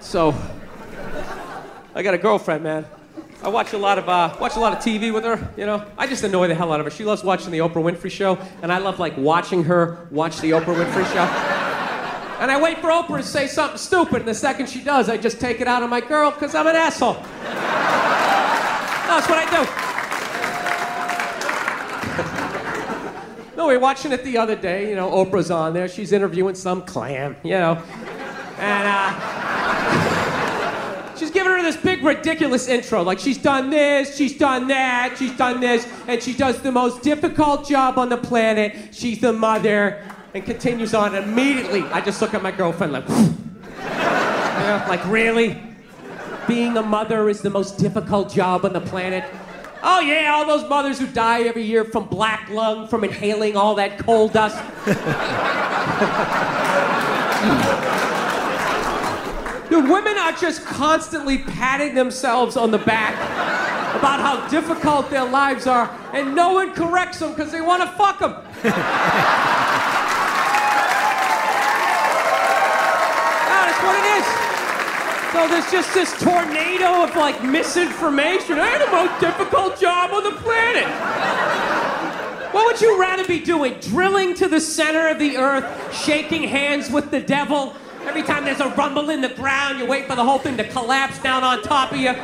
[0.00, 0.34] So,
[1.96, 2.84] I got a girlfriend, man.
[3.44, 5.38] I watch a lot of uh, watch a lot of TV with her.
[5.58, 6.90] You know, I just annoy the hell out of her.
[6.90, 10.50] She loves watching the Oprah Winfrey Show, and I love like watching her watch the
[10.52, 11.26] Oprah Winfrey Show.
[12.40, 15.16] And I wait for Oprah to say something stupid, and the second she does, I
[15.16, 17.16] just take it out on my girl because I'm an asshole.
[19.06, 19.56] That's what I do.
[23.56, 24.88] no, we were watching it the other day.
[24.90, 25.88] You know, Oprah's on there.
[25.88, 27.36] She's interviewing some clam.
[27.42, 27.82] You know,
[28.58, 28.88] and.
[28.88, 29.32] uh...
[31.16, 33.02] She's giving her this big, ridiculous intro.
[33.02, 37.02] Like, she's done this, she's done that, she's done this, and she does the most
[37.02, 38.94] difficult job on the planet.
[38.94, 40.04] She's the mother,
[40.34, 41.14] and continues on.
[41.14, 45.58] Immediately, I just look at my girlfriend like, yeah, like, really?
[46.46, 49.24] Being a mother is the most difficult job on the planet?
[49.82, 53.74] Oh, yeah, all those mothers who die every year from black lung, from inhaling all
[53.74, 54.56] that coal dust.
[59.68, 63.14] Dude, women are just constantly patting themselves on the back
[63.96, 67.88] about how difficult their lives are, and no one corrects them because they want to
[67.96, 68.32] fuck them.
[73.52, 74.45] that's what it is.
[75.36, 78.58] So there's just this tornado of like misinformation.
[78.58, 80.86] I had the most difficult job on the planet.
[82.54, 83.78] What would you rather be doing?
[83.80, 87.74] Drilling to the center of the earth, shaking hands with the devil?
[88.06, 90.66] Every time there's a rumble in the ground, you wait for the whole thing to
[90.70, 92.14] collapse down on top of you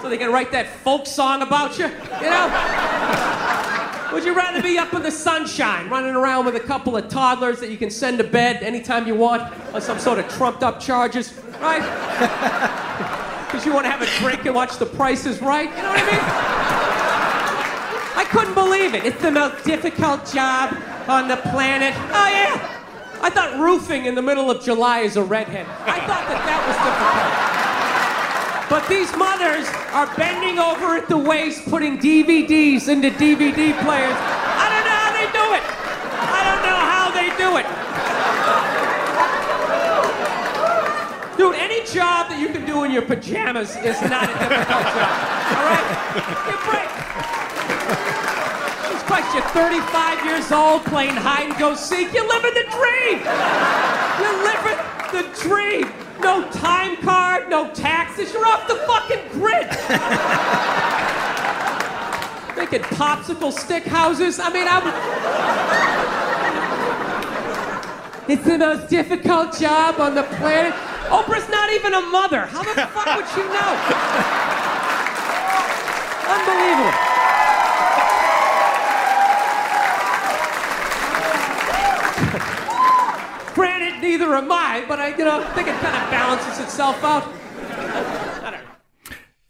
[0.00, 4.08] so they can write that folk song about you, you know?
[4.14, 7.60] Would you rather be up in the sunshine, running around with a couple of toddlers
[7.60, 9.42] that you can send to bed anytime you want
[9.74, 12.78] on some sort of trumped up charges, right?
[13.52, 16.00] Because you want to have a drink and watch the prices right, you know what
[16.00, 16.24] I mean?
[18.16, 19.04] I couldn't believe it.
[19.04, 20.74] It's the most difficult job
[21.06, 21.92] on the planet.
[22.16, 22.56] Oh, yeah.
[23.20, 25.66] I thought roofing in the middle of July is a redhead.
[25.84, 27.52] I thought that that was difficult.
[28.72, 34.16] But these mothers are bending over at the waist, putting DVDs into DVD players.
[34.16, 35.64] I don't know how they do it.
[36.24, 37.66] I don't know how they do it.
[41.42, 45.10] Dude, any job that you can do in your pajamas is not a difficult job.
[45.58, 45.82] All right?
[46.46, 46.86] Give break.
[49.10, 52.14] Christ, you're 35 years old playing hide and go seek.
[52.14, 53.26] You're living the dream.
[54.22, 54.78] You're living
[55.10, 55.90] the dream.
[56.22, 58.32] No time card, no taxes.
[58.32, 59.66] You're off the fucking grid.
[62.54, 64.38] Making popsicle stick houses.
[64.38, 64.86] I mean, I'm.
[68.30, 70.91] It's the most difficult job on the planet.
[71.10, 72.42] Oprah's not even a mother.
[72.46, 73.70] How the fuck would she know?
[76.34, 76.92] Unbelievable.
[83.54, 87.24] Granted, neither am I, but I, you know, think it kind of balances itself out.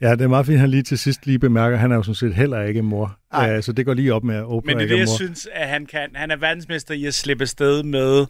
[0.00, 1.96] Ja, det er meget fint, at han lige til sidst lige bemærker, at han er
[1.96, 3.16] jo sådan set heller ikke mor.
[3.32, 3.56] Ej.
[3.56, 5.16] Uh, så det går lige op med, at Oprah Men det er det, jeg mor.
[5.16, 6.08] synes, at han kan.
[6.14, 8.26] Han er verdensmester i at slippe afsted med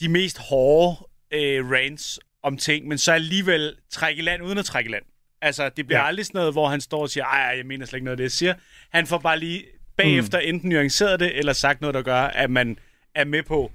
[0.00, 4.90] de mest hårde øh, rants om ting, men så alligevel trække land uden at trække
[4.90, 5.04] land.
[5.42, 6.06] Altså, det bliver ja.
[6.06, 8.16] Aldrig sådan noget, hvor han står og siger, ej, jeg mener slet ikke noget af
[8.16, 8.54] det, jeg siger.
[8.90, 9.64] Han får bare lige
[9.96, 10.48] bagefter mm.
[10.48, 12.78] enten nuanceret det, eller sagt noget, der gør, at man
[13.14, 13.72] er med på,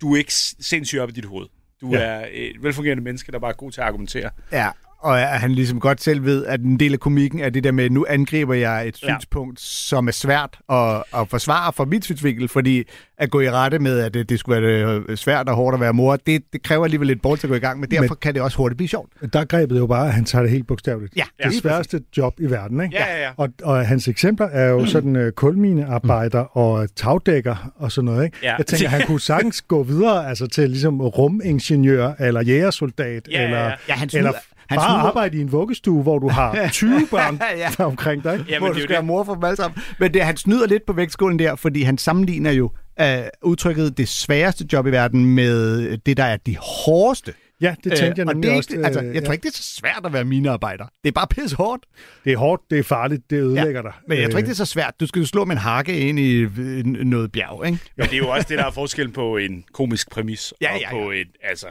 [0.00, 1.46] du er ikke sindssygt op i dit hoved.
[1.80, 1.90] Du.
[1.92, 1.98] Ja.
[1.98, 4.30] er et velfungerende menneske, der bare er god til at argumentere.
[4.52, 4.70] Ja,
[5.02, 7.72] og at han ligesom godt selv ved, at en del af komikken er det der
[7.72, 9.14] med, at nu angriber jeg et Ja.
[9.18, 12.82] synspunkt, som er svært at, at forsvare fra mit synsvinkel, fordi
[13.18, 15.80] at gå i rette med, at det, det skulle være øh, svært og hårdt at
[15.80, 17.88] være mor, det, det kræver alligevel lidt bold til at gå i gang med.
[17.88, 19.12] Derfor Men- kan det også hurtigt blive sjovt.
[19.32, 21.16] Der er grebet jo bare, at han tager det helt bogstaveligt.
[21.16, 22.96] Ja, det lige sværeste job i verden, ikke?
[22.96, 23.30] Ja, ja, ja.
[23.36, 28.36] Og, og hans eksempler er jo sådan uh, kulminearbejder og tagdækker og sådan noget, ikke?
[28.42, 28.56] Ja.
[28.56, 33.44] Jeg tænker, han kunne sagtens gå videre altså til ligesom rumingeniør eller jægersoldat, Ja, ja,
[33.44, 33.70] eller, ja.
[33.88, 34.32] Ja, han eller
[34.68, 37.68] snyder- han bare snyder- arbejde i en vuggestue, hvor du har 20 børn Ja.
[37.78, 37.84] ja.
[37.84, 38.32] omkring dig.
[38.32, 38.44] ikke?
[38.48, 39.06] Jamen, hvor det du er skal have det.
[39.06, 39.82] mor for dem alle sammen.
[39.98, 42.70] Men det, han snyder lidt på vægtskålen der, fordi han sammenligner jo
[43.02, 43.06] uh,
[43.42, 47.32] udtrykket det sværeste job i verden med det, der er de hårdeste.
[47.60, 48.70] Ja, det tænkte jeg Øh, og nemlig det er også.
[48.72, 50.84] ikke, altså, øh, jeg tror ikke, det er så svært at være minearbejder.
[51.02, 51.82] Det er bare pisse hårdt.
[52.24, 53.92] Det er hårdt, det er farligt, det ødelægger dig.
[54.08, 54.94] Men jeg tror Øh, ikke, det er så svært.
[55.00, 57.78] Du skal jo slå med en hakke ind i øh, noget bjerg, ikke?
[57.96, 60.80] Men det er jo også det, der er forskellen på en komisk præmis Ja, og
[60.80, 61.66] ja, på et, altså,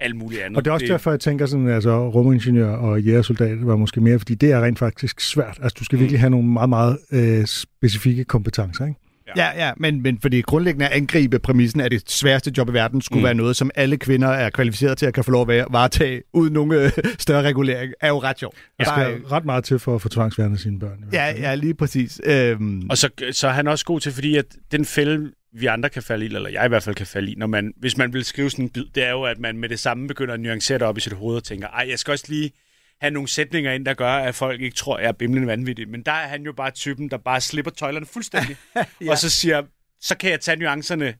[0.00, 0.56] alt muligt andet.
[0.56, 4.18] Og det er også derfor, jeg tænker sådan, altså rumingeniør og jægersoldat var måske mere,
[4.18, 5.58] fordi det er rent faktisk svært.
[5.62, 9.00] Altså, du skal virkelig have nogle meget, meget øh, specifikke kompetencer, ikke?
[9.36, 13.00] Ja, ja, men, men fordi grundlæggende at angribe præmissen, at det sværeste job i verden
[13.02, 13.24] skulle mm.
[13.24, 16.22] være noget, som alle kvinder er kvalificeret til at kan få lov at være- varetage,
[16.32, 18.56] uden nogen øh, større regulering, er jo ret sjovt.
[18.78, 21.04] Der skal er- ret meget til for at få tvangsværende sine børn.
[21.12, 22.20] Ja, ja, lige præcis.
[22.24, 25.88] Øhm, Og så, så er han også god til, fordi at den fælde, vi andre
[25.88, 28.12] kan falde i, eller jeg i hvert fald kan falde i, når man, hvis man
[28.12, 30.40] vil skrive sådan en bid, det er jo, at man med det samme begynder at
[30.40, 32.52] nuancere det op i sit hoved og tænker, ej, jeg skal også lige
[33.00, 35.88] have nogle sætninger ind, der gør, at folk ikke tror, jeg er bimlende vanvittig.
[35.88, 38.56] Men der er han jo bare typen, der bare slipper tøjlerne fuldstændig.
[38.76, 39.10] ja.
[39.10, 39.62] Og så siger,
[40.00, 41.14] så kan jeg tage nuancerne,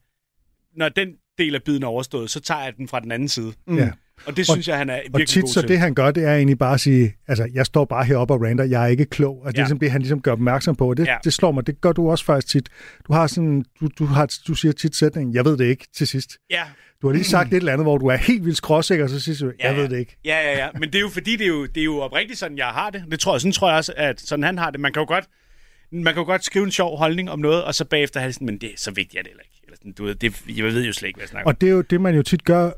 [0.77, 1.09] når den
[1.39, 3.53] del af biden er overstået, så tager jeg den fra den anden side.
[3.67, 3.79] Mm.
[3.79, 3.91] Ja.
[4.27, 5.69] Og det Og- synes jeg, han er Og virkelig tit god så til.
[5.69, 8.43] det, han gør, det er egentlig bare at sige, altså, jeg står bare heroppe og
[8.43, 9.37] ranter, jeg er ikke klog.
[9.47, 9.65] Altså, det er Ja.
[9.65, 10.89] ligesom det, han ligesom gør opmærksom på.
[10.91, 11.17] Og Det, Ja.
[11.25, 12.69] det slår mig, det gør du også faktisk tit.
[13.09, 16.07] Du har sådan, du, du, har, du siger tit sætningen, jeg ved det ikke, til
[16.07, 16.37] sidst.
[16.51, 16.63] Ja,
[17.03, 19.21] Du har lige sagt et eller andet, hvor du er helt vildt skråsikker, og så
[19.21, 20.17] siger du, jeg Ja, ved det ikke.
[20.25, 20.69] Ja, ja, ja.
[20.75, 22.91] Men det er jo fordi, det er jo, det er jo oprigtigt sådan, jeg har
[22.91, 23.05] det.
[23.11, 24.81] Det tror jeg, sådan tror jeg også, at sådan han har det.
[24.81, 25.25] Man kan jo godt,
[25.93, 28.47] man kan jo godt skrive en sjov holdning om noget, og så bagefter have sådan,
[28.47, 29.61] men det, så vigtigt er det heller ikke.
[29.65, 31.51] Eller sådan, du ved, det, jeg ved jo slet ikke, hvad jeg snakker.
[31.51, 32.71] Og det er jo det, man jo tit gør,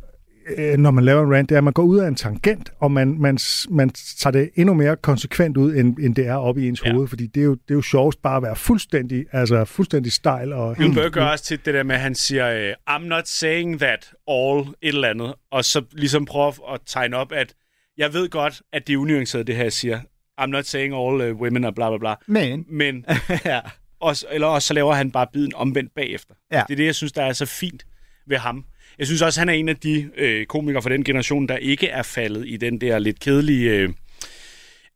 [0.59, 2.73] øh, når man laver en rant, det er, at man går ud af en tangent,
[2.81, 3.39] og man, man,
[3.71, 6.93] man tager det endnu mere konsekvent ud, end, end det er oppe i ens Ja.
[6.93, 10.13] hoved, fordi det er, jo, det er jo sjovest bare at være fuldstændig, altså fuldstændig
[10.13, 10.53] stejl.
[10.53, 13.29] Og Bill Burr gør også tit det der med, at han siger, øh, I'm not
[13.29, 17.55] saying that all et eller andet, og så ligesom prøver at tegne op, at
[17.99, 20.01] jeg ved godt, at det er unuanceret, det her, jeg siger.
[20.41, 22.15] I'm not saying all uh, women og bla bla bla.
[22.27, 23.05] men, Men,
[23.45, 23.61] ja.
[24.01, 26.35] også, eller også så laver han bare biden omvendt bagefter.
[26.53, 26.63] Ja.
[26.69, 27.87] Det er det, jeg synes, der er så fint
[28.29, 28.65] ved ham.
[28.99, 31.89] Jeg synes også, han er en af de øh, komikere fra den generation, der ikke
[31.89, 33.89] er faldet i den der lidt kedelige øh,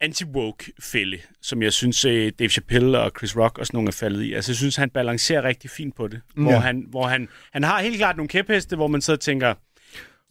[0.01, 4.23] anti-woke-fælde, som jeg synes, øh, Dave Chappelle og Chris Rock og sådan nogle er faldet
[4.23, 4.33] i.
[4.33, 6.21] Altså, jeg synes, han balancerer rigtig fint på det.
[6.35, 6.59] Hvor, Ja.
[6.59, 9.55] han, hvor han, han har helt klart nogle kæpheste, hvor man sidder og tænker,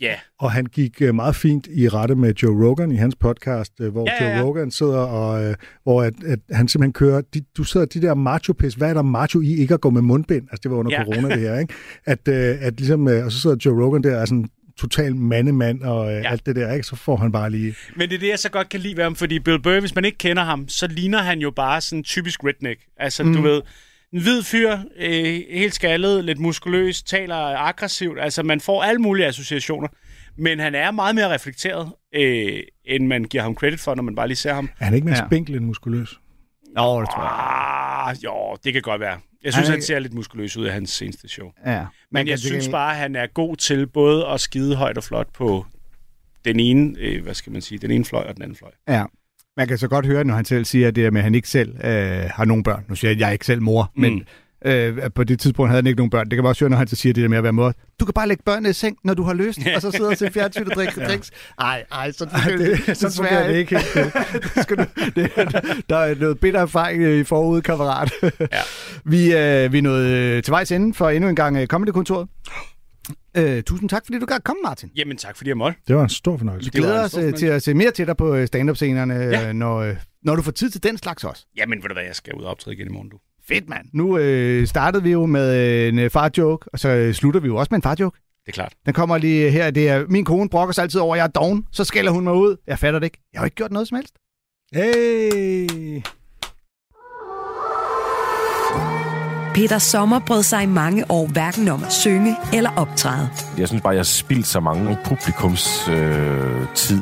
[0.01, 3.73] ja, Og han gik øh, meget fint i rette med Joe Rogan i hans podcast,
[3.81, 4.37] øh, hvor Ja, ja, ja.
[4.39, 8.01] Joe Rogan sidder og øh, hvor at, at han simpelthen kører, de, du sidder de
[8.01, 10.47] der macho-pis, hvad er der macho i ikke at gå med mundbind?
[10.51, 11.03] Altså det var under Ja.
[11.03, 11.73] corona det her, ikke?
[12.05, 16.07] At, at ligesom, og så sidder Joe Rogan der og er sådan total mandemand og
[16.13, 16.31] øh, Ja.
[16.31, 16.87] alt det der, ikke?
[16.87, 17.75] Så får han bare lige...
[17.95, 19.95] Men det er det, jeg så godt kan lide ved ham, fordi Bill Burr, hvis
[19.95, 22.79] man ikke kender ham, så ligner han jo bare sådan typisk redneck.
[22.97, 23.33] Altså, mm.
[23.33, 23.61] du ved,
[24.13, 28.19] en hvid fyr, øh, helt skaldet, lidt muskuløs, taler aggressivt.
[28.19, 29.87] Altså, man får alle mulige associationer.
[30.37, 34.15] Men han er meget mere reflekteret, øh, end man giver ham credit for, når man
[34.15, 34.69] bare lige ser ham.
[34.79, 35.27] Er han ikke mere Ja.
[35.27, 36.19] spinkel end muskuløs?
[36.75, 38.07] Nå, det tror jeg.
[38.09, 39.19] Ah, jo, det kan godt være.
[39.43, 41.51] Jeg synes, Han han, er- ser lidt muskuløs ud af hans seneste show.
[41.65, 41.85] Ja.
[42.11, 45.03] Men jeg synes gengæld- bare, at han er god til både at skide højt og
[45.03, 45.65] flot på
[46.45, 48.71] den ene, øh, hvad skal man sige, den ene fløj og den anden fløj.
[48.87, 49.03] Ja.
[49.59, 51.49] Man kan så godt høre, når han selv siger det der med, at han ikke
[51.49, 52.83] selv øh, har nogen børn.
[52.89, 54.01] Nu siger jeg, at jeg er ikke selv mor, mm.
[54.01, 54.23] men
[54.65, 56.25] øh, på det tidspunkt havde han ikke nogen børn.
[56.25, 57.73] Det kan man også høre, når han så siger det der med at være mor.
[57.99, 60.17] Du kan bare lægge børnene i seng, når du har lyst, og så sidder og
[60.17, 61.31] se fjernsyn og drikke drinks.
[61.59, 63.79] Ej, ej, så, Ej, det, så fungerer det ikke
[64.63, 64.85] skal du,
[65.15, 65.31] det,
[65.89, 68.11] der er noget bitter erfaring øh, i forude, kammerat.
[68.23, 68.47] ja.
[69.11, 72.27] vi, øh, vi er nået øh, til vejs ende for endnu en gang øh, Comedy-kontoret.
[73.37, 74.89] Øh, tusind tak, fordi du gad komme, Martin.
[74.95, 75.79] Jamen tak, fordi jeg måtte.
[75.87, 76.71] Det var en stor fornøjelse.
[76.73, 79.29] Vi glæder os øh, til at se mere til dig på øh, stand-up-scenerne, Ja.
[79.29, 79.53] ja.
[79.53, 81.45] når, øh, når du får tid til den slags også.
[81.57, 83.17] Jamen, ved du hvad, jeg skal ud og optræde igen i morgen, du.
[83.47, 83.85] Fedt, mand.
[83.93, 87.47] Nu øh, startede vi jo med øh, en øh, far-joke, og så øh, slutter vi
[87.47, 88.19] jo også med en far-joke.
[88.45, 88.73] Det er klart.
[88.85, 89.71] Den kommer lige her.
[89.71, 91.65] Det er, min kone brokker sig altid over, at jeg er doven.
[91.71, 92.55] Så skælder hun mig ud.
[92.67, 93.17] Jeg fatter det ikke.
[93.33, 94.13] Jeg har ikke gjort noget som helst.
[94.73, 96.01] Hey!
[99.53, 103.29] Peter Sommer brød sig i mange år hverken om at synge eller optræde.
[103.57, 107.01] Jeg synes bare, jeg har spildt så mange publikums øh, tid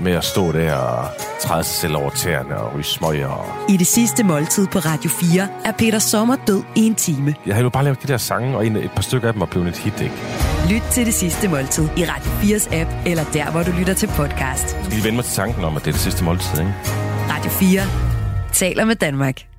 [0.00, 1.08] med at stå der og
[1.40, 3.26] træde sig selv over tæerne og ryge smøger.
[3.26, 3.70] Og...
[3.70, 7.34] I det sidste måltid på Radio 4 er Peter Sommer død i en time.
[7.46, 9.46] Jeg har jo bare lavet de der sange, og et par stykker af dem er
[9.46, 10.14] blevet et hit, ikke?
[10.70, 14.06] Lyt til det sidste måltid i Radio 4's app, eller der, hvor du lytter til
[14.06, 14.76] podcast.
[14.76, 16.74] Jeg skal lige vende mig til tanken om, at det er det sidste måltid, ikke?
[17.30, 17.80] Radio 4
[18.52, 19.57] taler med Danmark.